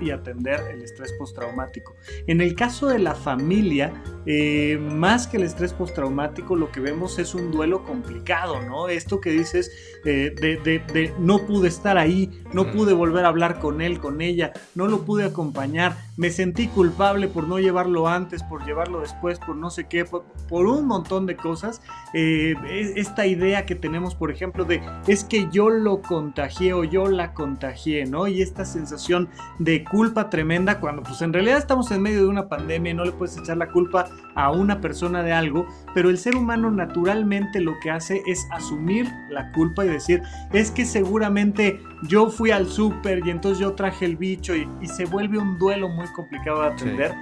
[0.00, 1.94] y atender el estrés postraumático.
[2.26, 3.92] En el caso de la familia,
[4.26, 8.88] eh, más que el estrés postraumático, lo que vemos es un duelo complicado, ¿no?
[8.88, 9.70] Esto que dices
[10.04, 14.52] eh, de, no pude estar ahí, no pude volver a hablar con él, con ella,
[14.74, 19.56] no lo pude acompañar, me sentí culpable por no llevarlo antes, por llevarlo después, por
[19.56, 20.24] no sé qué, por,
[20.66, 21.80] un montón de cosas.
[22.12, 22.54] Eh,
[22.96, 27.32] esta idea que tenemos, por ejemplo, de es que yo lo contagié o yo la
[27.34, 28.26] contagié, ¿no?
[28.26, 29.28] Y esta sensación
[29.58, 33.04] de culpa tremenda cuando pues en realidad estamos en medio de una pandemia y no
[33.04, 37.60] le puedes echar la culpa a una persona de algo, pero el ser humano naturalmente
[37.60, 40.22] lo que hace es asumir la culpa y decir,
[40.52, 45.04] es que seguramente yo fui al súper y entonces yo traje el bicho y, se
[45.04, 47.14] vuelve un duelo muy complicado de atender.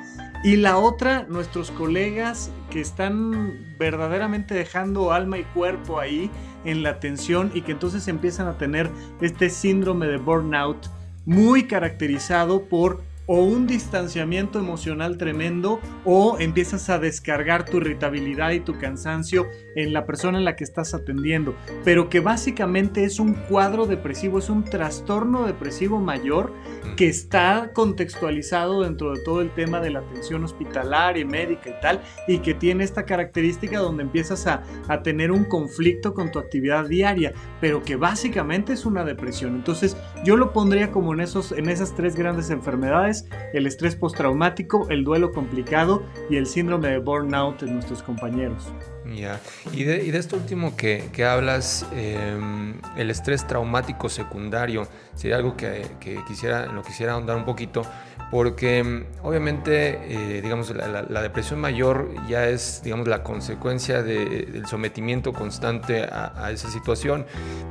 [0.44, 6.30] Y la otra, nuestros colegas que están verdaderamente dejando alma y cuerpo ahí
[6.64, 10.88] en la atención y que entonces empiezan a tener este síndrome de burnout
[11.26, 18.60] muy caracterizado por o un distanciamiento emocional tremendo o empiezas a descargar tu irritabilidad y
[18.60, 23.34] tu cansancio en la persona en la que estás atendiendo, pero que básicamente es un
[23.34, 26.52] cuadro depresivo, es un trastorno depresivo mayor
[26.96, 32.00] que está contextualizado dentro de todo el tema de la atención hospitalaria, médica y tal,
[32.26, 36.88] y que tiene esta característica donde empiezas a, a tener un conflicto con tu actividad
[36.88, 39.54] diaria, pero que básicamente es una depresión.
[39.54, 44.88] Entonces yo lo pondría como en, esos, en esas tres grandes enfermedades, el estrés postraumático,
[44.88, 48.72] el duelo complicado y el síndrome de burnout en nuestros compañeros.
[49.14, 49.40] Ya,
[49.72, 55.86] y, de, esto último que, hablas, em, el estrés traumático secundario, sería algo que,
[56.26, 57.82] quisiera, lo quisiera ahondar un poquito,
[58.30, 65.32] porque em, obviamente, eh, digamos, la, depresión mayor ya es, digamos, la consecuencia del sometimiento
[65.32, 67.26] constante a, esa situación,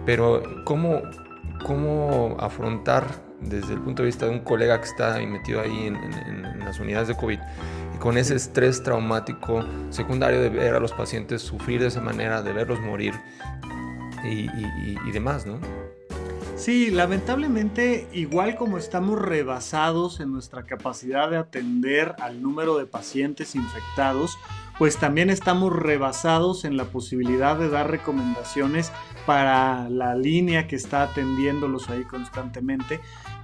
[0.05, 1.01] pero ¿cómo,
[1.65, 3.05] cómo afrontar
[3.41, 6.79] desde el punto de vista de un colega que está metido ahí en, en las
[6.79, 7.39] unidades de COVID?
[7.99, 12.53] Con ese estrés traumático secundario de ver a los pacientes sufrir de esa manera, de
[12.53, 13.13] verlos morir
[14.23, 15.59] y, demás, ¿no?
[16.55, 23.55] Sí, lamentablemente, igual como estamos rebasados en nuestra capacidad de atender al número de pacientes
[23.55, 24.37] infectados,
[24.77, 28.91] pues también estamos rebasados en la posibilidad de dar recomendaciones
[29.25, 32.99] para la línea que está atendiéndolos ahí constantemente.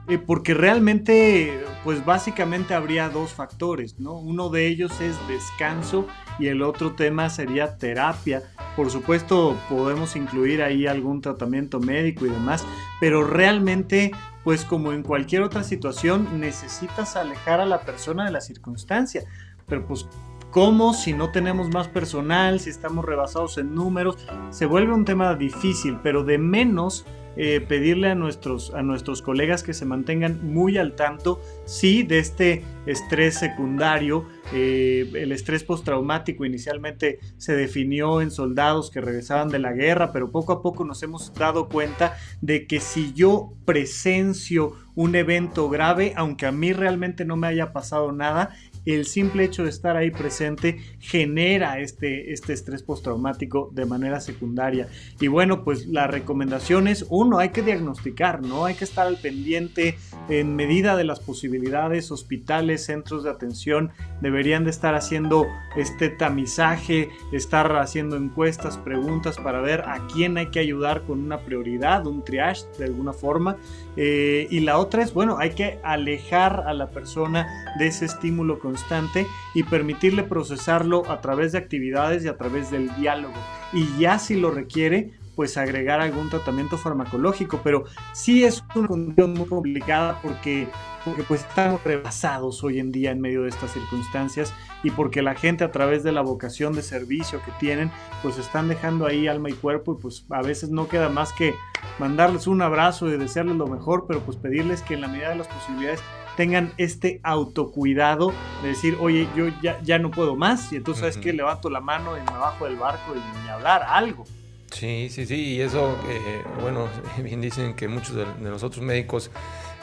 [0.07, 4.13] Eh, porque realmente, pues básicamente habría dos factores, ¿no?
[4.13, 6.07] Uno de ellos es descanso
[6.39, 8.41] y el otro tema sería terapia.
[8.75, 12.65] Por supuesto, podemos incluir ahí algún tratamiento médico y demás,
[12.99, 14.11] pero realmente,
[14.43, 19.23] pues como en cualquier otra situación, necesitas alejar a la persona de la circunstancia.
[19.67, 20.07] Pero pues
[20.51, 24.17] ¿Cómo si no tenemos más personal, si estamos rebasados en números?
[24.49, 27.05] Se vuelve un tema difícil, pero de menos
[27.37, 32.19] eh, pedirle a nuestros, a nuestros colegas que se mantengan muy al tanto, sí, de
[32.19, 34.25] este estrés secundario.
[34.53, 40.31] Eh, el estrés postraumático inicialmente se definió en soldados que regresaban de la guerra, pero
[40.31, 46.13] poco a poco nos hemos dado cuenta de que si yo presencio un evento grave,
[46.17, 48.49] aunque a mí realmente no me haya pasado nada,
[48.85, 54.87] el simple hecho de estar ahí presente genera este, este estrés postraumático de manera secundaria.
[55.19, 58.65] Y bueno, pues la recomendación es, uno, hay que diagnosticar, ¿no?
[58.65, 59.97] Hay que estar al pendiente
[60.29, 63.91] en medida de las posibilidades, hospitales, centros de atención,
[64.21, 70.47] deberían de estar haciendo este tamizaje, estar haciendo encuestas, preguntas para ver a quién hay
[70.47, 73.57] que ayudar con una prioridad, un triage de alguna forma.
[73.97, 78.59] Eh, y la otra es, bueno, hay que alejar a la persona de ese estímulo
[78.71, 83.35] constante y permitirle procesarlo a través de actividades y a través del diálogo.
[83.73, 89.33] Y ya si lo requiere, pues agregar algún tratamiento farmacológico, pero sí es una condición
[89.33, 90.67] muy complicada porque,
[91.05, 94.53] porque pues estamos rebasados hoy en día en medio de estas circunstancias
[94.83, 98.67] y porque la gente a través de la vocación de servicio que tienen, pues están
[98.67, 101.53] dejando ahí alma y cuerpo y pues a veces no queda más que
[101.99, 105.35] mandarles un abrazo y desearles lo mejor, pero pues pedirles que en la medida de
[105.37, 106.01] las posibilidades
[106.37, 111.17] tengan este autocuidado de decir, oye, yo ya, ya no puedo más, y entonces, ¿sabes
[111.17, 114.25] que Levanto la mano y me bajo del barco y me hablar, algo.
[114.71, 116.87] Sí, sí, sí, y eso, eh, bueno,
[117.23, 119.29] bien dicen que muchos de, nosotros médicos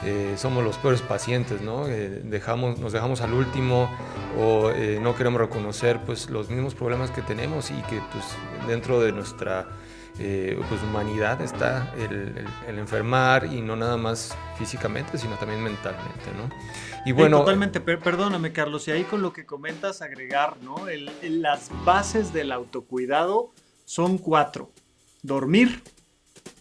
[0.03, 1.87] eh, somos los peores pacientes, ¿no?
[1.87, 3.89] Eh, dejamos, nos dejamos al último
[4.39, 8.25] o no queremos reconocer pues, los mismos problemas que tenemos y que pues,
[8.67, 9.67] dentro de nuestra
[10.67, 16.49] pues, humanidad está el, enfermar y no nada más físicamente, sino también mentalmente, ¿no?
[17.05, 17.39] Y bueno...
[17.39, 20.85] totalmente, perdóname Carlos, y ahí con lo que comentas agregar, ¿no?
[21.21, 23.51] las bases del autocuidado
[23.85, 24.71] son cuatro
[25.21, 25.81] dormir,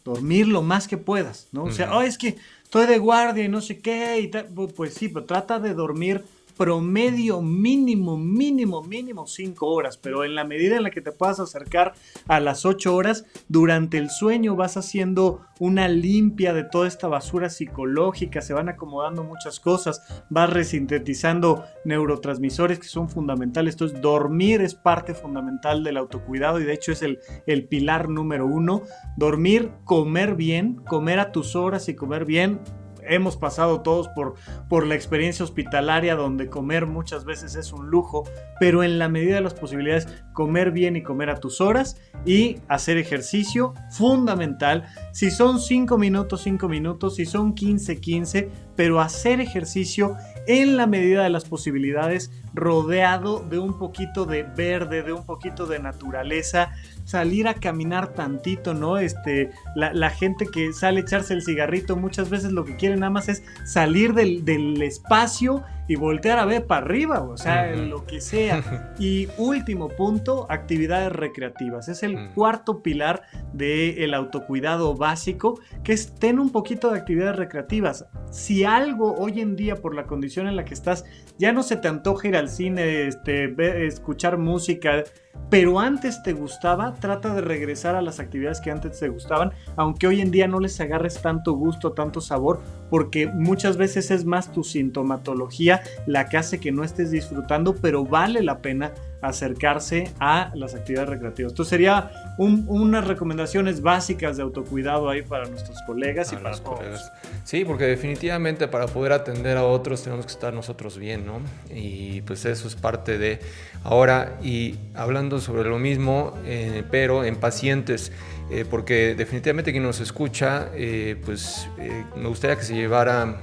[0.05, 1.65] dormir lo más que puedas, ¿no?
[1.65, 4.31] O sea, oh, es que estoy de guardia y no sé qué, y
[4.69, 6.25] pues sí, pero trata de dormir
[6.59, 11.39] promedio mínimo, mínimo, mínimo 5 horas, pero en la medida en la que te puedas
[11.39, 11.95] acercar
[12.27, 17.49] a las 8 horas, durante el sueño vas haciendo una limpia de toda esta basura
[17.49, 24.75] psicológica, se van acomodando muchas cosas, vas resintetizando neurotransmisores que son fundamentales, entonces dormir es
[24.75, 28.83] parte fundamental del autocuidado y de hecho es el, el pilar número uno,
[29.17, 32.61] dormir, comer bien, comer a tus horas y comer bien,
[33.09, 34.35] hemos pasado todos por,
[34.69, 38.25] por la experiencia hospitalaria donde comer muchas veces es un lujo,
[38.61, 42.59] pero en la medida de las posibilidades comer bien y comer a tus horas y
[42.69, 44.87] hacer ejercicio fundamental.
[45.13, 50.17] Si son 5 minutos, 5 minutos, si son 15, 15, pero hacer ejercicio
[50.47, 55.67] en la medida de las posibilidades, rodeado de un poquito de verde, de un poquito
[55.67, 56.71] de naturaleza,
[57.09, 58.99] salir a caminar tantito, ¿no?
[58.99, 63.09] Este, la, gente que sale a echarse el cigarrito, muchas veces lo que quieren nada
[63.09, 68.21] más es salir del espacio y voltear a ver para arriba, o sea, lo que
[68.21, 68.63] sea.
[68.99, 71.89] Y último punto, actividades recreativas.
[71.89, 73.23] Es el cuarto pilar
[73.53, 78.07] del autocuidado básico, que es tener un poquito de actividades recreativas.
[78.31, 81.05] Si algo hoy en día, por la condición en la que estás,
[81.39, 85.05] ya no se te antoja ir al cine, este, escuchar música,
[85.51, 90.07] pero antes te gustaba, trata de regresar a las actividades que antes te gustaban, aunque
[90.07, 94.53] hoy en día no les agarres tanto gusto, tanto sabor, porque muchas veces es más
[94.53, 100.53] tu sintomatología la que hace que no estés disfrutando, pero vale la pena acercarse a
[100.55, 101.53] las actividades recreativas.
[101.53, 107.11] Esto sería unas recomendaciones básicas de autocuidado ahí para nuestros colegas y para todos.
[107.45, 111.41] Sí, porque definitivamente para poder atender a otros tenemos que estar nosotros bien, ¿no?
[111.75, 113.41] Y pues eso es parte de
[113.83, 118.13] ahora y hablando sobre lo mismo, eh, pero en pacientes.
[118.51, 121.69] Eh, porque definitivamente quien nos escucha, eh, pues
[122.17, 123.37] me gustaría que se llevara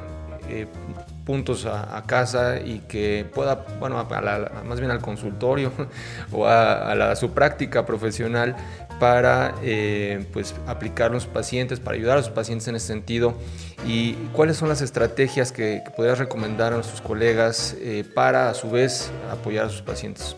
[1.25, 4.07] puntos a, casa y que pueda, bueno,
[4.65, 5.71] más bien al consultorio
[6.31, 8.55] o a, su práctica profesional
[8.99, 13.35] para eh, pues aplicar a los pacientes, para ayudar a los pacientes en ese sentido
[13.85, 18.69] y cuáles son las estrategias que, podrías recomendar a nuestros colegas eh, para a su
[18.69, 20.35] vez apoyar a sus pacientes.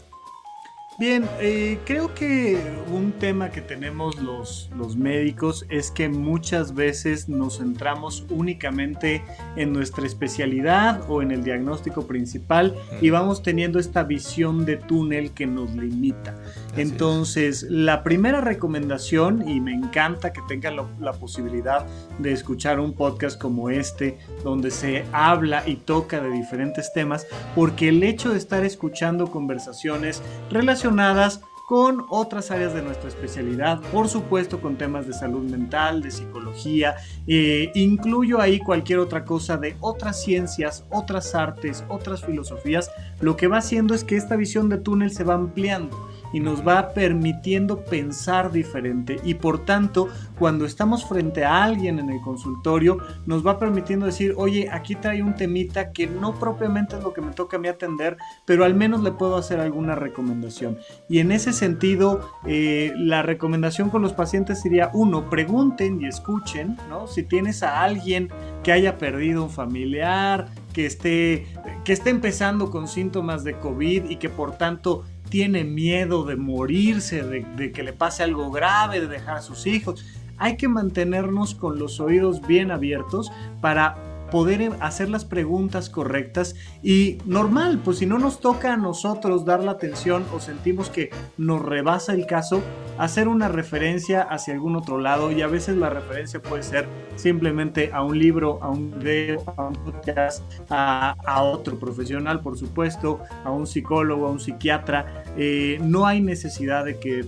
[1.00, 2.60] Bien, eh, creo que
[2.92, 9.24] un tema que tenemos los, los médicos es que muchas veces nos centramos únicamente
[9.56, 15.34] en nuestra especialidad o en el diagnóstico principal y vamos teniendo esta visión de túnel
[15.36, 16.36] que nos limita.
[16.78, 21.86] Entonces, la primera recomendación, y me encanta que tengan la posibilidad
[22.20, 27.90] de escuchar un podcast como este, donde se habla y toca de diferentes temas, porque
[27.90, 30.22] el hecho de estar escuchando conversaciones
[30.52, 36.12] relacionadas con otras áreas de nuestra especialidad, por supuesto con temas de salud mental, de
[36.12, 36.96] psicología,
[37.28, 43.48] eh, incluyo ahí cualquier otra cosa de otras ciencias, otras artes, otras filosofías, lo que
[43.48, 47.84] va haciendo es que esta visión de túnel se va ampliando y nos va permitiendo
[47.84, 53.60] pensar diferente y por tanto cuando estamos frente a alguien en el consultorio nos va
[53.60, 57.58] permitiendo decir oye aquí trae un temita que no propiamente es lo que me toca
[57.58, 60.78] a mí atender pero al menos le puedo hacer alguna recomendación
[61.10, 66.78] y en ese sentido eh, la recomendación con los pacientes sería uno pregunten y escuchen
[66.90, 67.08] ¿no?
[67.08, 68.30] si tienes a alguien
[68.64, 71.48] que haya perdido un familiar que esté,
[71.84, 77.24] que esté empezando con síntomas de COVID y que por tanto tiene miedo de morirse,
[77.24, 80.06] de, que le pase algo grave, de dejar a sus hijos.
[80.38, 83.98] Hay que mantenernos con los oídos bien abiertos para
[84.32, 89.64] poder hacer las preguntas correctas y normal, pues si no nos toca a nosotros dar
[89.64, 92.62] la atención o sentimos que nos rebasa el caso,
[92.98, 97.92] hacer una referencia hacia algún otro lado y a veces la referencia puede ser simplemente
[97.94, 103.52] a un libro, a un video, a un podcast, a, otro profesional, por supuesto, a
[103.52, 105.24] un psicólogo, a un psiquiatra.
[105.38, 107.26] Eh, no hay necesidad de que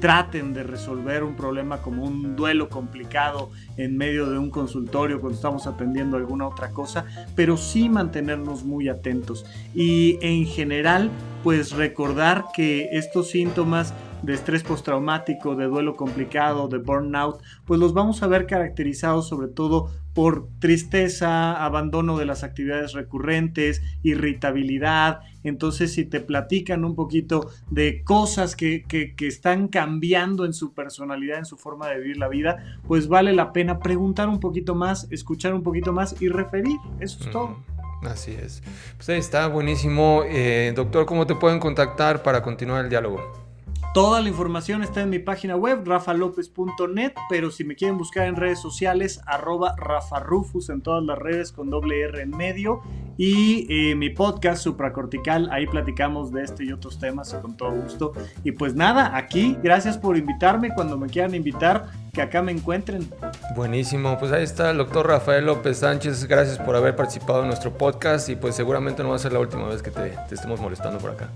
[0.00, 5.36] traten de resolver un problema como un duelo complicado en medio de un consultorio cuando
[5.36, 7.04] estamos atendiendo alguna otra cosa,
[7.36, 9.44] pero sí mantenernos muy atentos.
[9.74, 11.10] Y en general
[11.42, 17.94] pues recordar que estos síntomas de estrés postraumático, de duelo complicado, de burnout, pues los
[17.94, 25.20] vamos a ver caracterizados sobre todo por tristeza, abandono de las actividades recurrentes, irritabilidad.
[25.44, 28.84] Entonces, si te platican un poquito de cosas que,
[29.20, 33.52] están cambiando en su personalidad, en su forma de vivir la vida, pues vale la
[33.52, 36.78] pena preguntar un poquito más, escuchar un poquito más y referir.
[36.98, 37.56] Eso es todo.
[38.02, 38.62] Así es.
[38.96, 40.22] Pues ahí está, buenísimo.
[40.26, 43.49] Eh, doctor, ¿cómo te pueden contactar para continuar el diálogo?
[43.92, 48.36] Toda la información está en mi página web, rafalopez.net, pero si me quieren buscar en
[48.36, 52.82] redes sociales, arroba rafarufus en todas las redes con doble R en medio.
[53.16, 58.12] Y eh, mi podcast supracortical, ahí platicamos de este y otros temas con todo gusto.
[58.44, 60.72] Y pues nada, aquí, gracias por invitarme.
[60.72, 63.08] Cuando me quieran invitar, que acá me encuentren.
[63.54, 67.72] Buenísimo, pues ahí está el doctor Rafael López Sánchez, gracias por haber participado en nuestro
[67.72, 70.60] podcast y pues seguramente no va a ser la última vez que te, te estemos
[70.60, 71.28] molestando por acá.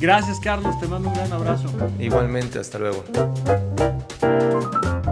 [0.00, 1.68] Gracias Carlos, te mando un gran abrazo.
[1.98, 3.04] Igualmente, hasta luego.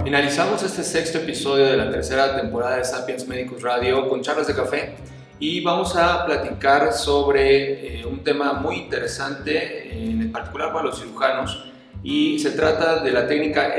[0.02, 4.54] Finalizamos este sexto episodio de la tercera temporada de Sapiens Médicos Radio con charlas de
[4.54, 4.96] café
[5.38, 11.73] y vamos a platicar sobre eh, un tema muy interesante, en particular para los cirujanos,
[12.05, 13.74] y se trata de la técnica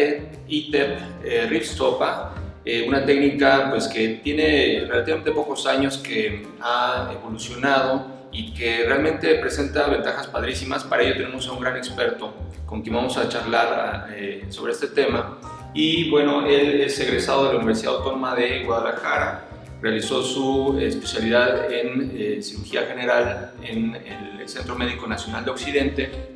[0.47, 2.34] ITEP eh, Ripstopa,
[2.65, 9.36] eh, una técnica pues, que tiene relativamente pocos años que ha evolucionado y que realmente
[9.36, 10.84] presenta ventajas padrísimas.
[10.84, 12.34] Para ello tenemos a un gran experto
[12.65, 15.38] con quien vamos a charlar eh, sobre este tema.
[15.76, 19.45] Y bueno, él es egresado de la Universidad Autónoma de Guadalajara,
[19.82, 26.34] realizó su especialidad en cirugía general en el Centro Médico Nacional de Occidente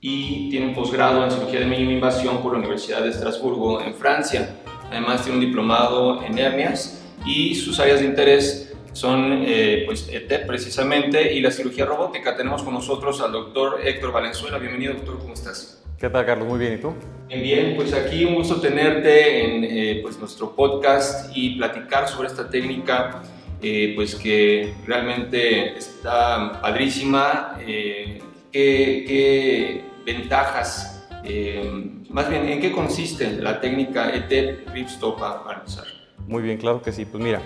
[0.00, 3.94] y tiene un posgrado en cirugía de mínima invasión por la Universidad de Estrasburgo en
[3.94, 4.56] Francia.
[4.90, 10.46] Además tiene un diplomado en hernias y sus áreas de interés son eh, pues ETEP
[10.46, 12.36] precisamente y la cirugía robótica.
[12.36, 14.58] Tenemos con nosotros al doctor Héctor Valenzuela.
[14.58, 15.84] Bienvenido doctor, ¿cómo estás?
[15.98, 16.48] ¿Qué tal Carlos?
[16.48, 16.94] Muy bien, ¿y tú?
[17.28, 22.28] Bien, bien, pues aquí un gusto tenerte en eh, pues nuestro podcast y platicar sobre
[22.28, 23.22] esta técnica
[23.60, 27.58] eh, pues que realmente está padrísima.
[28.52, 35.20] ¿Qué, qué ventajas, eh, más bien, ¿en qué consiste la técnica ETEP Ripstop
[35.54, 35.84] empezar?
[36.26, 37.04] Muy bien, claro que sí.
[37.04, 37.40] Pues mira,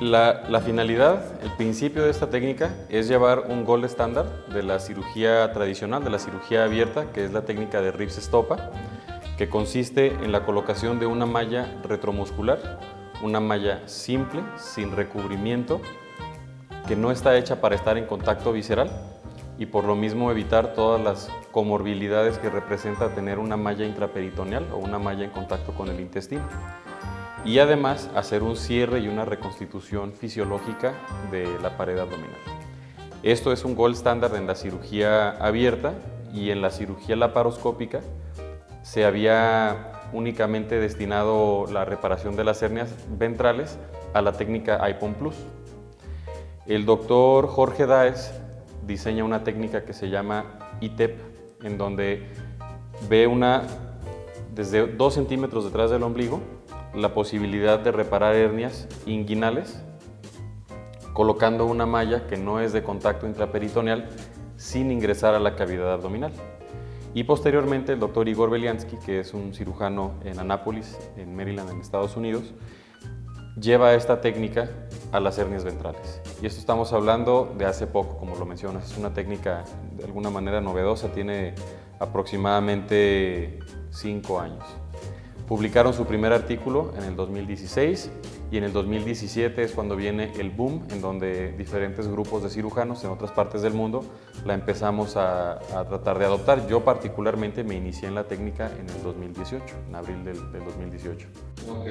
[0.00, 4.78] la, la, finalidad, el principio de esta técnica es llevar un gol estándar de la
[4.80, 8.70] cirugía tradicional, de la cirugía abierta, que es la técnica de Rips Stopa,
[9.38, 12.80] que consiste en la colocación de una malla retromuscular,
[13.22, 15.80] una malla simple, sin recubrimiento,
[16.86, 18.90] que no está hecha para estar en contacto visceral,
[19.60, 24.78] y por lo mismo evitar todas las comorbilidades que representa tener una malla intraperitoneal o
[24.78, 26.42] una malla en contacto con el intestino.
[27.44, 30.94] Y además hacer un cierre y una reconstitución fisiológica
[31.30, 32.38] de la pared abdominal.
[33.22, 35.92] Esto es un gol estándar en la cirugía abierta
[36.32, 38.00] y en la cirugía laparoscópica
[38.82, 43.78] se había únicamente destinado la reparación de las hernias ventrales
[44.14, 45.36] a la técnica IPON Plus.
[46.64, 48.32] El doctor Jorge Daes
[48.90, 51.18] diseña una técnica que se llama ITEP,
[51.62, 52.26] en donde
[53.08, 53.62] ve una,
[54.54, 56.40] desde 2 centímetros detrás del ombligo,
[56.94, 59.82] la posibilidad de reparar hernias inguinales
[61.12, 64.08] colocando una malla que no es de contacto intraperitoneal
[64.56, 66.32] sin ingresar a la cavidad abdominal.
[67.14, 71.80] Y posteriormente el doctor Igor Beliansky, que es un cirujano en Anápolis, en Maryland, en
[71.80, 72.54] Estados Unidos,
[73.58, 74.68] lleva esta técnica
[75.12, 76.20] a las hernias ventrales.
[76.42, 78.90] Y esto estamos hablando de hace poco, como lo mencionas.
[78.90, 79.64] Es una técnica
[79.96, 81.54] de alguna manera novedosa, tiene
[81.98, 83.58] aproximadamente
[83.90, 84.64] cinco años.
[85.48, 88.10] Publicaron su primer artículo en el 2016
[88.50, 93.04] y en el 2017 es cuando viene el boom en donde diferentes grupos de cirujanos
[93.04, 94.04] en otras partes del mundo
[94.44, 96.66] la empezamos a, tratar de adoptar.
[96.68, 101.28] Yo particularmente me inicié en la técnica en el 2018, en abril del, 2018.
[101.68, 101.86] Ok,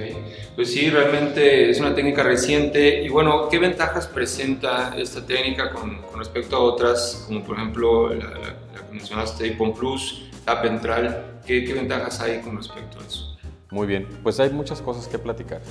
[0.56, 6.00] pues sí, realmente es una técnica reciente y bueno, ¿qué ventajas presenta esta técnica con,
[6.18, 8.28] respecto a otras, como por ejemplo la,
[8.74, 11.40] que mencionaste, IPON Plus, TAP ventral?
[11.46, 13.38] ¿Qué, ¿Qué ventajas hay con respecto a eso?
[13.72, 15.62] Muy bien, pues hay muchas cosas que platicar.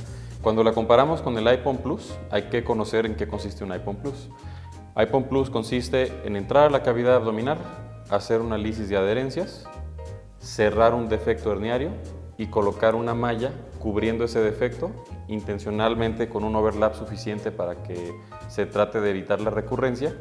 [0.49, 3.97] Cuando la comparamos con el iPhone Plus, hay que conocer en qué consiste un iPhone
[3.97, 4.31] Plus.
[4.95, 7.59] iPhone Plus consiste en entrar a la cavidad abdominal,
[8.09, 9.69] hacer una lisis de adherencias,
[10.39, 11.91] cerrar un defecto herniario
[12.39, 14.91] y colocar una malla cubriendo ese defecto
[15.29, 18.19] intencionalmente con un overlap suficiente para que
[18.49, 20.17] se trate de evitar la recurrencia,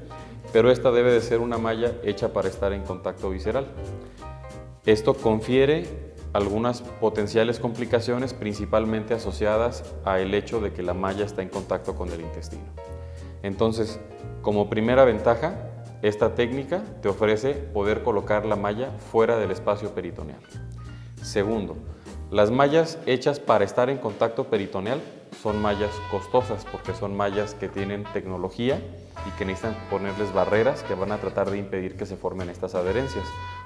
[0.52, 3.68] pero esta debe de ser una malla hecha para estar en contacto visceral.
[4.86, 6.07] Esto confiere
[6.38, 11.96] algunas potenciales complicaciones principalmente asociadas a el hecho de que la malla está en contacto
[11.96, 12.62] con el intestino.
[13.42, 14.00] Entonces,
[14.44, 15.56] como primera ventaja,
[16.04, 20.40] esta técnica te ofrece poder colocar la malla fuera del espacio peritoneal.
[21.24, 21.76] Segundo,
[22.30, 25.02] las mallas hechas para estar en contacto peritoneal
[25.42, 28.80] son mallas costosas porque son mallas que tienen tecnología
[29.28, 32.76] y que necesitan ponerles barreras que van a tratar de impedir que se formen estas
[32.76, 33.26] adherencias.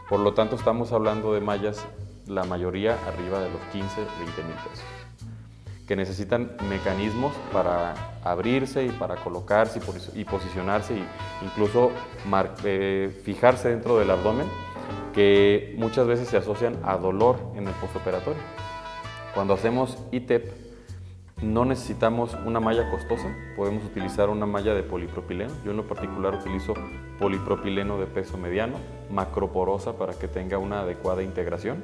[0.09, 1.85] Por lo tanto, estamos hablando de mallas
[2.33, 4.85] la mayoría arriba de los 15, 20 mil pesos,
[5.87, 9.81] que necesitan mecanismos para abrirse y para colocarse
[10.15, 11.03] y, posicionarse e
[11.43, 11.91] incluso
[12.63, 14.47] eh, fijarse dentro del abdomen,
[15.13, 18.41] que muchas veces se asocian a dolor en el postoperatorio.
[19.33, 20.71] Cuando hacemos ITEP,
[21.41, 25.51] no necesitamos una malla costosa, podemos utilizar una malla de polipropileno.
[25.65, 26.73] Yo en lo particular utilizo
[27.19, 28.75] polipropileno de peso mediano,
[29.09, 31.83] macroporosa para que tenga una adecuada integración.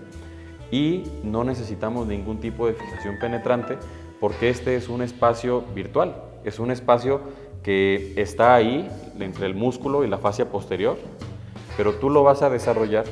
[0.72, 3.78] Y no necesitamos ningún tipo de fijación penetrante
[4.20, 7.22] porque este es un espacio virtual, es un espacio
[7.64, 8.90] que está ahí
[9.20, 10.98] entre el músculo y la fascia posterior,
[11.76, 13.06] pero tú lo vas a desarrollar,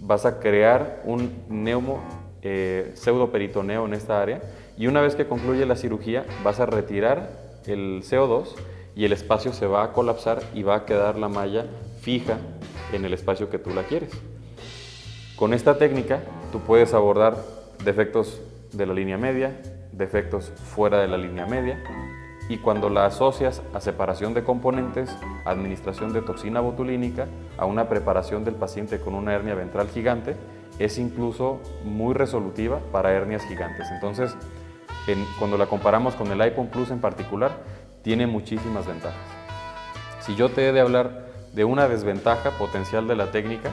[0.00, 2.00] vas a crear un neumo
[2.42, 4.40] eh, pseudoperitoneo en esta área
[4.78, 7.30] y una vez que concluye la cirugía vas a retirar
[7.66, 8.54] el CO2
[8.94, 11.66] y el espacio se va a colapsar y va a quedar la malla
[12.00, 12.38] fija
[12.92, 14.10] en el espacio que tú la quieres.
[15.34, 16.20] Con esta técnica
[16.52, 17.36] tú puedes abordar
[17.84, 18.40] defectos
[18.72, 19.60] de la línea media,
[19.92, 21.82] defectos fuera de la línea media
[22.48, 25.10] y cuando la asocias a separación de componentes,
[25.44, 27.26] administración de toxina botulínica,
[27.58, 30.36] a una preparación del paciente con una hernia ventral gigante,
[30.78, 33.88] es incluso muy resolutiva para hernias gigantes.
[33.90, 34.36] Entonces,
[35.38, 37.52] cuando la comparamos con el iPhone Plus en particular,
[38.02, 39.18] tiene muchísimas ventajas.
[40.20, 43.70] Si yo te he de hablar de una desventaja potencial de la técnica,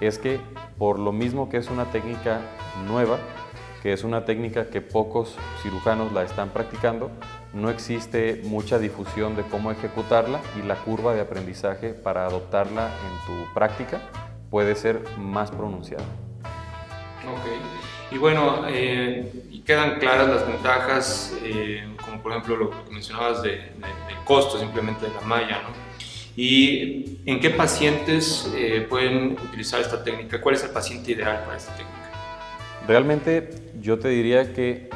[0.00, 0.40] es que
[0.78, 2.40] por lo mismo que es una técnica
[2.86, 3.18] nueva,
[3.82, 7.10] que es una técnica que pocos cirujanos la están practicando,
[7.52, 13.26] no existe mucha difusión de cómo ejecutarla y la curva de aprendizaje para adoptarla en
[13.26, 14.00] tu práctica
[14.50, 16.04] puede ser más pronunciada.
[17.24, 23.42] Ok, y bueno, eh, quedan claras las ventajas, eh, como por ejemplo lo que mencionabas
[23.42, 25.87] de, del costo simplemente de la malla, ¿no?
[26.40, 30.40] ¿Y en qué pacientes eh, pueden utilizar esta técnica?
[30.40, 32.12] ¿Cuál es el paciente ideal para esta técnica?
[32.86, 34.88] Realmente yo te diría que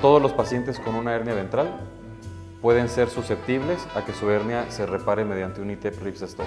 [0.00, 1.78] todos los pacientes con una hernia ventral
[2.62, 6.46] pueden ser susceptibles a que su hernia se repare mediante un ITEP RIPS stopper.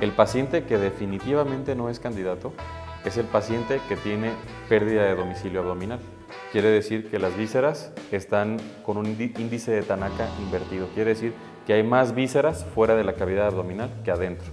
[0.00, 2.52] El paciente que definitivamente no es candidato
[3.04, 4.32] es el paciente que tiene
[4.68, 6.00] pérdida de domicilio abdominal.
[6.50, 10.88] Quiere decir que las vísceras están con un índice de Tanaka invertido.
[10.94, 11.32] Quiere decir
[11.68, 14.46] que hay más vísceras fuera de la cavidad abdominal que adentro.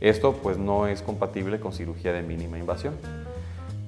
[0.00, 2.96] Esto pues no es compatible con cirugía de mínima invasión.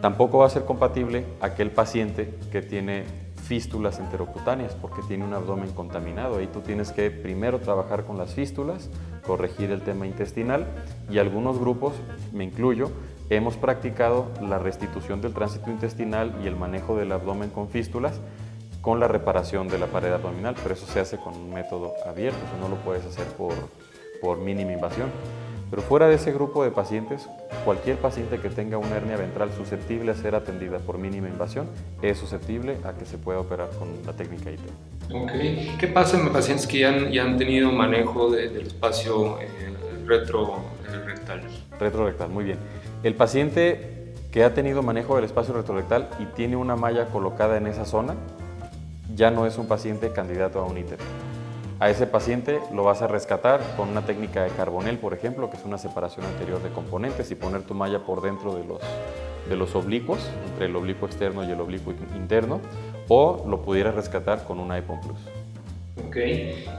[0.00, 3.02] Tampoco va a ser compatible aquel paciente que tiene
[3.42, 6.38] fístulas enterocutáneas porque tiene un abdomen contaminado.
[6.38, 8.90] Ahí tú tienes que primero trabajar con las fístulas,
[9.26, 10.64] corregir el tema intestinal
[11.10, 11.94] y algunos grupos,
[12.32, 12.92] me incluyo,
[13.28, 18.20] hemos practicado la restitución del tránsito intestinal y el manejo del abdomen con fístulas
[18.80, 22.38] con la reparación de la pared abdominal, pero eso se hace con un método abierto,
[22.46, 23.54] eso no lo puedes hacer por,
[24.20, 25.10] por mínima invasión.
[25.70, 27.28] Pero fuera de ese grupo de pacientes,
[27.64, 31.68] cualquier paciente que tenga una hernia ventral susceptible a ser atendida por mínima invasión
[32.00, 34.60] es susceptible a que se pueda operar con la técnica IT.
[35.12, 35.76] Okay.
[35.78, 39.48] ¿Qué pasa en pacientes que ya han, ya han tenido manejo del espacio eh,
[40.06, 40.56] retro
[41.04, 41.42] rectal?
[41.78, 42.58] Retro rectal, muy bien.
[43.02, 47.66] El paciente que ha tenido manejo del espacio retrorectal y tiene una malla colocada en
[47.66, 48.14] esa zona,
[49.14, 50.98] ya no es un paciente candidato a un ITER.
[51.80, 55.56] A ese paciente lo vas a rescatar con una técnica de carbonel, por ejemplo, que
[55.56, 58.80] es una separación anterior de componentes y poner tu malla por dentro de los,
[59.48, 60.18] de los oblicuos,
[60.50, 62.60] entre el oblicuo externo y el oblicuo interno,
[63.08, 65.37] o lo pudieras rescatar con un iPhone Plus.
[66.06, 66.16] Ok,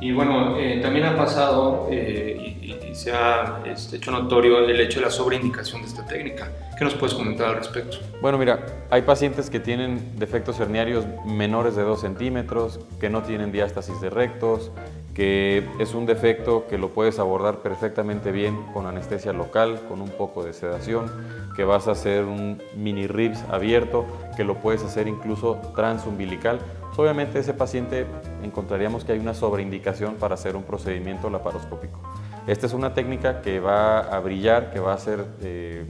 [0.01, 4.99] y bueno, eh, también ha pasado eh, y, se ha este, hecho notorio el hecho
[4.99, 6.51] de la sobreindicación de esta técnica.
[6.77, 7.97] ¿Qué nos puedes comentar al respecto?
[8.21, 13.51] Bueno, mira, hay pacientes que tienen defectos herniarios menores de 2 centímetros, que no tienen
[13.51, 14.71] diástasis de rectos,
[15.13, 20.09] que es un defecto que lo puedes abordar perfectamente bien con anestesia local, con un
[20.09, 21.11] poco de sedación,
[21.55, 24.05] que vas a hacer un mini ribs abierto,
[24.37, 26.59] que lo puedes hacer incluso transumbilical
[26.97, 28.05] obviamente ese paciente
[28.43, 31.99] encontraríamos que hay una sobreindicación para hacer un procedimiento laparoscópico.
[32.47, 35.85] Esta es una técnica que va a brillar, que va a ser eh,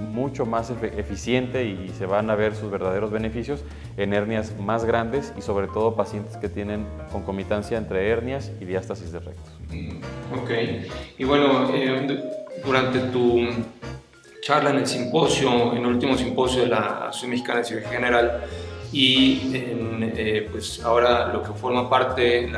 [0.00, 3.62] mucho más eficiente y se van a ver sus verdaderos beneficios
[3.96, 9.12] en hernias más grandes y sobre todo pacientes que tienen concomitancia entre hernias y diástasis
[9.12, 9.52] de rectos.
[9.70, 10.50] Mm, ok,
[11.18, 12.32] y bueno, eh,
[12.64, 13.46] durante tu
[14.42, 18.40] charla en el simposio, en el último simposio de la Asociación Mexicana de Cirugía General,
[18.92, 22.48] y eh, pues ahora lo que forma parte de,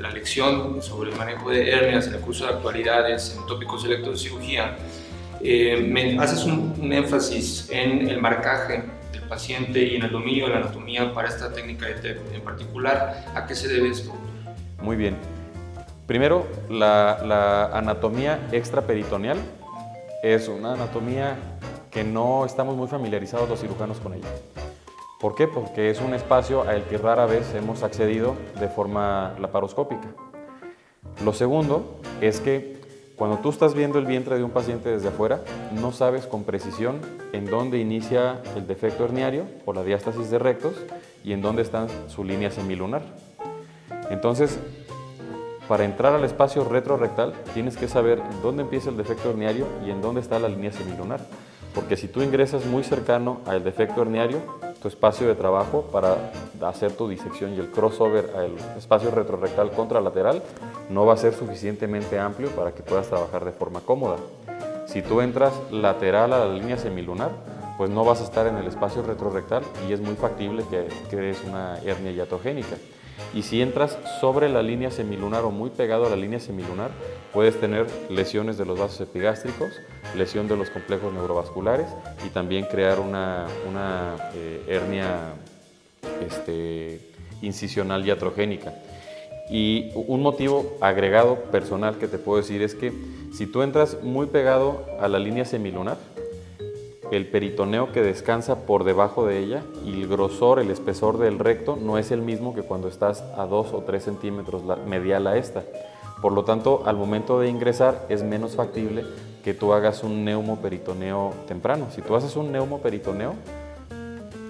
[0.00, 4.16] la lección sobre el manejo de hernias en el curso de actualidades en tópicos de
[4.16, 4.76] cirugía,
[5.40, 10.54] eh, me haces un, énfasis en el marcaje del paciente y en el dominio de
[10.54, 13.24] la anatomía para esta técnica de TEP en particular.
[13.34, 14.12] ¿A qué se debe esto?
[14.80, 15.16] Muy bien.
[16.06, 19.38] Primero, la, la anatomía extraperitoneal
[20.22, 21.36] es una anatomía
[21.90, 24.28] que no estamos muy familiarizados los cirujanos con ella.
[25.22, 25.46] ¿Por qué?
[25.46, 30.08] Porque es un espacio al que rara vez hemos accedido de forma laparoscópica.
[31.24, 32.80] Lo segundo es que
[33.14, 35.40] cuando tú estás viendo el vientre de un paciente desde afuera,
[35.80, 36.98] no sabes con precisión
[37.32, 40.74] en dónde inicia el defecto herniario o la diástasis de rectos
[41.22, 43.02] y en dónde está su línea semilunar.
[44.10, 44.58] Entonces,
[45.68, 50.02] para entrar al espacio retrorectal tienes que saber dónde empieza el defecto herniario y en
[50.02, 51.20] dónde está la línea semilunar.
[51.76, 54.40] Porque si tú ingresas muy cercano al defecto herniario,
[54.82, 60.42] tu espacio de trabajo para hacer tu disección y el crossover al espacio retrorectal contralateral
[60.90, 64.16] no va a ser suficientemente amplio para que puedas trabajar de forma cómoda.
[64.86, 67.30] Si tú entras lateral a la línea semilunar,
[67.78, 71.42] pues no vas a estar en el espacio retrorectal y es muy factible que crees
[71.48, 72.76] una hernia hiatogénica.
[73.34, 76.90] Y si entras sobre la línea semilunar o muy pegado a la línea semilunar,
[77.32, 79.70] puedes tener lesiones de los vasos epigástricos,
[80.16, 81.86] lesión de los complejos neurovasculares
[82.26, 83.46] y también crear una,
[84.34, 85.34] eh, hernia
[86.26, 87.00] este,
[87.40, 88.74] incisional iatrogénica.
[89.50, 92.92] Y un motivo agregado personal que te puedo decir es que
[93.32, 95.98] si tú entras muy pegado a la línea semilunar,
[97.10, 101.76] el peritoneo que descansa por debajo de ella y el grosor, el espesor del recto
[101.76, 105.62] no es el mismo que cuando estás a 2 o 3 centímetros medial a esta.
[106.22, 109.04] Por lo tanto, al momento de ingresar es menos factible
[109.42, 111.88] que tú hagas un neumoperitoneo temprano.
[111.90, 113.34] Si tú haces un neumoperitoneo,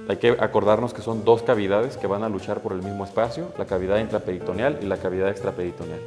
[0.07, 3.49] hay que acordarnos que son dos cavidades que van a luchar por el mismo espacio,
[3.57, 6.01] la cavidad intraperitoneal y la cavidad extraperitoneal.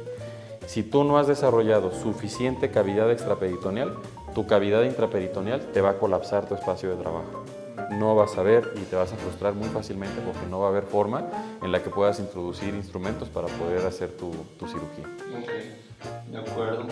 [0.66, 3.92] Si tú no has desarrollado suficiente cavidad extraperitoneal,
[4.36, 7.45] tu cavidad intraperitoneal te va a colapsar tu espacio de trabajo.
[7.90, 10.70] No vas a ver y te vas a frustrar muy fácilmente porque no va a
[10.70, 11.24] haber forma
[11.62, 15.06] en la que puedas introducir instrumentos para poder hacer tu, cirugía.
[15.36, 16.86] Ok, de acuerdo.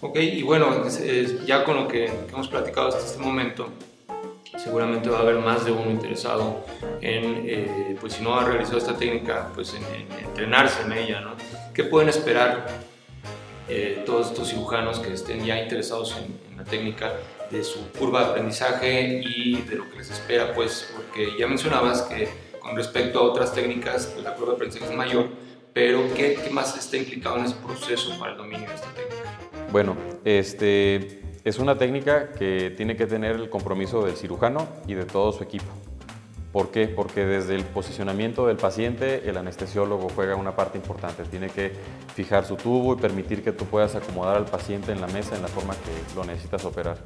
[0.00, 0.84] Ok, y bueno,
[1.44, 3.68] ya con lo que, hemos platicado hasta este momento,
[4.56, 6.64] seguramente va a haber más de uno interesado
[7.00, 11.20] en, eh, pues si no ha realizado esta técnica, pues en, en entrenarse en ella,
[11.20, 11.32] ¿no?
[11.72, 12.66] ¿Qué pueden esperar
[13.68, 17.12] eh, todos estos cirujanos que estén ya interesados en, la técnica
[17.50, 22.02] de su curva de aprendizaje y de lo que les espera, pues porque ya mencionabas
[22.02, 22.28] que
[22.60, 25.28] con respecto a otras técnicas, pues la curva de aprendizaje es mayor,
[25.72, 29.38] pero ¿qué, más está implicado en ese proceso para el dominio de esta técnica?
[29.70, 35.04] Bueno, este, es una técnica que tiene que tener el compromiso del cirujano y de
[35.04, 35.66] todo su equipo.
[36.52, 36.88] ¿Por qué?
[36.88, 41.22] Porque desde el posicionamiento del paciente, el anestesiólogo juega una parte importante.
[41.24, 41.72] Tiene que
[42.14, 45.42] fijar su tubo y permitir que tú puedas acomodar al paciente en la mesa en
[45.42, 46.98] la forma que lo necesitas operar.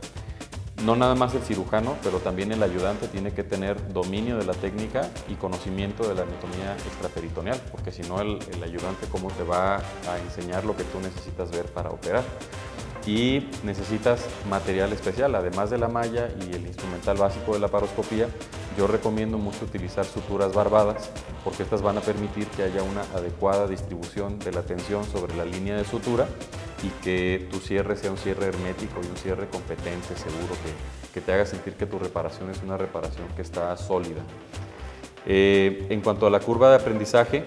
[0.84, 4.54] No nada más el cirujano, pero también el ayudante tiene que tener dominio de la
[4.54, 9.44] técnica y conocimiento de la anatomía extraperitoneal, porque si no el, el ayudante cómo te
[9.44, 12.24] va a enseñar lo que tú necesitas ver para operar
[13.06, 18.28] y necesitas material especial, además de la malla y el instrumental básico de la paroscopía,
[18.78, 21.10] yo recomiendo mucho utilizar suturas barbadas
[21.44, 25.44] porque estas van a permitir que haya una adecuada distribución de la tensión sobre la
[25.44, 26.28] línea de sutura
[26.82, 31.20] y que tu cierre sea un cierre hermético y un cierre competente, seguro, que, que
[31.20, 34.22] te haga sentir que tu reparación es una reparación que está sólida.
[35.26, 37.44] Eh, en cuanto a la curva de aprendizaje,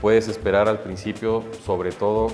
[0.00, 2.28] puedes esperar al principio, sobre todo,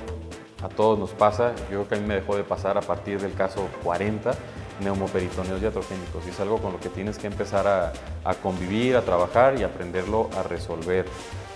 [0.62, 3.20] a todos nos pasa, yo creo que a mí me dejó de pasar a partir
[3.20, 4.32] del caso 40,
[4.80, 7.66] neumoperitoneos iatrogénicos, y es algo con lo que tienes que empezar
[8.24, 11.06] a, convivir, a trabajar y aprenderlo a resolver.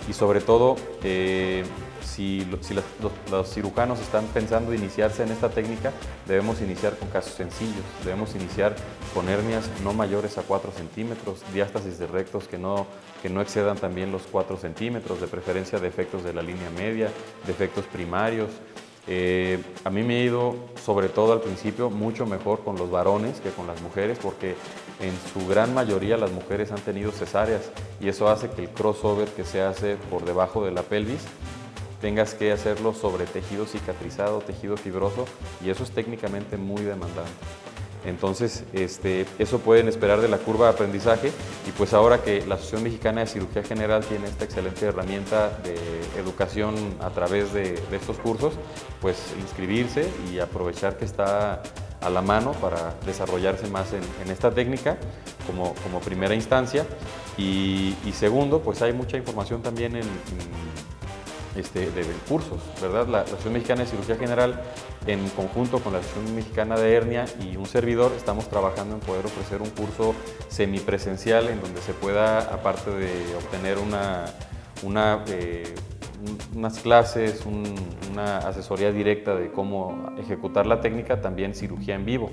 [0.07, 1.63] Y sobre todo, eh,
[2.05, 5.91] si, los, cirujanos están pensando iniciarse en esta técnica,
[6.27, 7.83] debemos iniciar con casos sencillos.
[8.03, 8.75] Debemos iniciar
[9.15, 12.85] con hernias no mayores a 4 centímetros, diástasis de rectos que no,
[13.23, 17.09] que no excedan también los 4 centímetros, de preferencia defectos de la línea media,
[17.47, 18.51] defectos primarios.
[19.07, 23.39] Eh, a mí me ha ido, sobre todo al principio, mucho mejor con los varones
[23.39, 24.55] que con las mujeres, porque
[24.99, 29.27] en su gran mayoría las mujeres han tenido cesáreas y eso hace que el crossover
[29.29, 31.21] que se hace por debajo de la pelvis
[32.01, 35.25] tengas que hacerlo sobre tejido cicatrizado, tejido fibroso
[35.63, 37.31] y eso es técnicamente muy demandante.
[38.05, 41.31] Entonces, este, eso pueden esperar de la curva de aprendizaje
[41.67, 45.75] y pues ahora que la Asociación Mexicana de Cirugía General tiene esta excelente herramienta de
[46.19, 48.53] educación a través de, estos cursos,
[49.01, 51.63] pues inscribirse y aprovechar que está
[52.01, 54.97] a la mano para desarrollarse más en, esta técnica
[55.47, 56.85] como, como, primera instancia.
[57.37, 60.05] Y, segundo, pues hay mucha información también en
[61.55, 63.07] este, de cursos, ¿verdad?
[63.07, 64.61] La, Asociación Mexicana de Cirugía General,
[65.07, 69.25] en conjunto con la Asociación Mexicana de Hernia y un servidor, estamos trabajando en poder
[69.25, 70.15] ofrecer un curso
[70.49, 74.25] semipresencial en donde se pueda, aparte de obtener una,
[74.83, 75.75] una eh,
[76.55, 82.31] unas clases, una asesoría directa de cómo ejecutar la técnica, también cirugía en vivo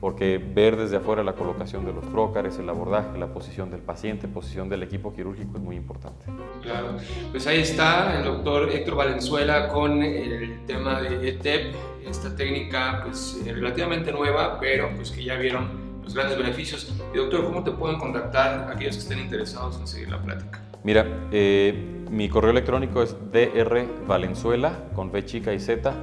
[0.00, 4.28] porque ver desde afuera la colocación de los trócares, el abordaje, la posición del paciente,
[4.28, 6.24] posición del equipo quirúrgico es muy importante.
[6.62, 6.96] Claro,
[7.30, 11.74] pues ahí está el doctor Héctor Valenzuela con el tema de ETEP,
[12.06, 16.94] esta técnica pues relativamente nueva, pero pues que ya vieron los grandes beneficios.
[17.12, 20.60] Y doctor, ¿cómo te pueden contactar aquellos que estén interesados en seguir la plática?
[20.84, 25.18] Mira, eh, mi correo electrónico es drvalenzuela con v
[25.54, 25.94] y z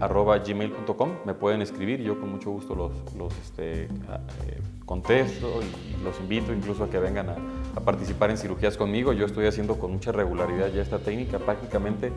[0.00, 1.10] arroba gmail.com.
[1.24, 3.88] Me pueden escribir yo con mucho gusto los, los este, eh,
[4.84, 7.36] contesto y los invito incluso a que vengan a,
[7.80, 9.12] participar en cirugías conmigo.
[9.12, 11.38] Yo estoy haciendo con mucha regularidad ya esta técnica.
[11.38, 12.12] Prácticamente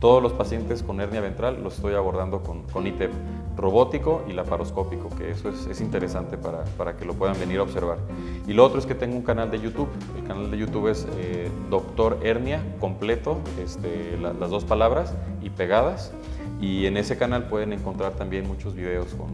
[0.00, 3.12] todos los pacientes con hernia ventral los estoy abordando con, con ITEP
[3.56, 7.98] robótico y laparoscópico, que eso es, interesante para, para, que lo puedan venir a observar.
[8.46, 9.88] Y lo otro es que tengo un canal de YouTube.
[10.18, 16.12] El canal de YouTube es eh, Doctor Hernia, completo, este, las dos palabras y pegadas.
[16.60, 19.28] Y en ese canal pueden encontrar también muchos videos con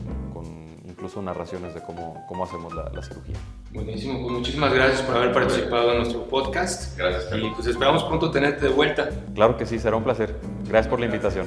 [1.02, 3.34] incluso narraciones de cómo, cómo hacemos la, la, cirugía.
[3.72, 6.96] Buenísimo, pues muchísimas gracias por haber participado en nuestro podcast.
[6.96, 7.26] Gracias.
[7.36, 9.10] Y pues esperamos pronto tenerte de vuelta.
[9.34, 10.36] Claro que sí, será un placer.
[10.68, 11.46] Gracias por la invitación.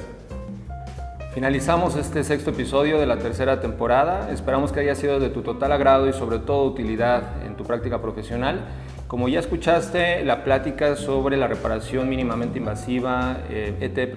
[1.32, 4.30] Finalizamos este sexto episodio de la tercera temporada.
[4.30, 8.02] Esperamos que haya sido de tu total agrado y sobre todo utilidad en tu práctica
[8.02, 8.60] profesional.
[9.06, 14.14] Como ya escuchaste, la plática sobre la reparación mínimamente invasiva eh, ET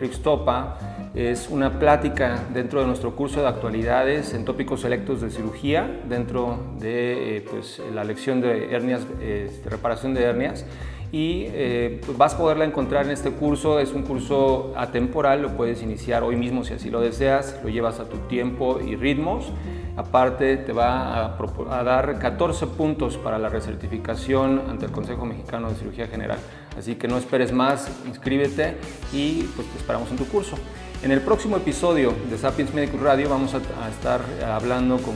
[1.15, 6.59] es una plática dentro de nuestro curso de actualidades en tópicos selectos de cirugía, dentro
[6.79, 10.65] de eh, pues, la lección de hernias, eh, reparación de hernias
[11.11, 13.79] y eh, pues vas a poderla encontrar en este curso.
[13.79, 17.99] Es un curso atemporal, lo puedes iniciar hoy mismo si así lo deseas, lo llevas
[17.99, 19.51] a tu tiempo y ritmos.
[19.97, 21.37] Aparte te va a,
[21.71, 26.37] a dar 14 puntos para la recertificación ante el Consejo Mexicano de Cirugía General.
[26.77, 28.75] Así que no esperes más, inscríbete
[29.11, 30.55] y pues te esperamos en tu curso.
[31.01, 35.15] En el próximo episodio de Sapiens Medical Radio vamos a, estar hablando con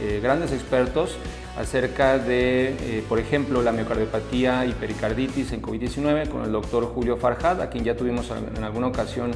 [0.00, 1.16] eh, grandes expertos
[1.56, 7.16] acerca de, eh, por ejemplo, la miocardiopatía y pericarditis en COVID-19 con el doctor Julio
[7.16, 9.30] Farjad, a quien ya tuvimos en alguna ocasión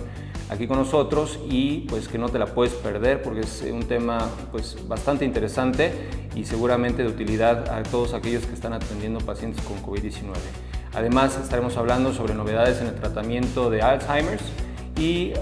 [0.50, 4.28] aquí con nosotros y pues que no te la puedes perder porque es un tema
[4.50, 5.92] pues bastante interesante
[6.34, 10.32] y seguramente de utilidad a todos aquellos que están atendiendo pacientes con COVID-19.
[10.92, 14.42] Además estaremos hablando sobre novedades en el tratamiento de Alzheimer's
[14.98, 15.32] y,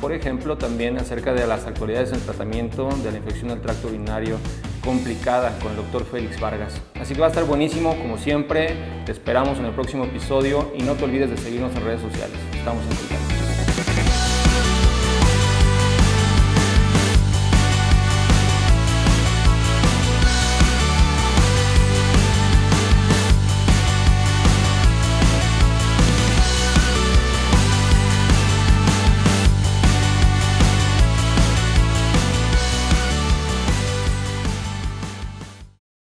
[0.00, 4.36] por ejemplo, también acerca de las actualidades en tratamiento de la infección del tracto urinario
[4.84, 6.80] complicada con el doctor Félix Vargas.
[7.00, 8.76] Así que va a estar buenísimo, como siempre.
[9.06, 12.36] Te esperamos en el próximo episodio y no te olvides de seguirnos en redes sociales.
[12.54, 13.37] Estamos en contacto.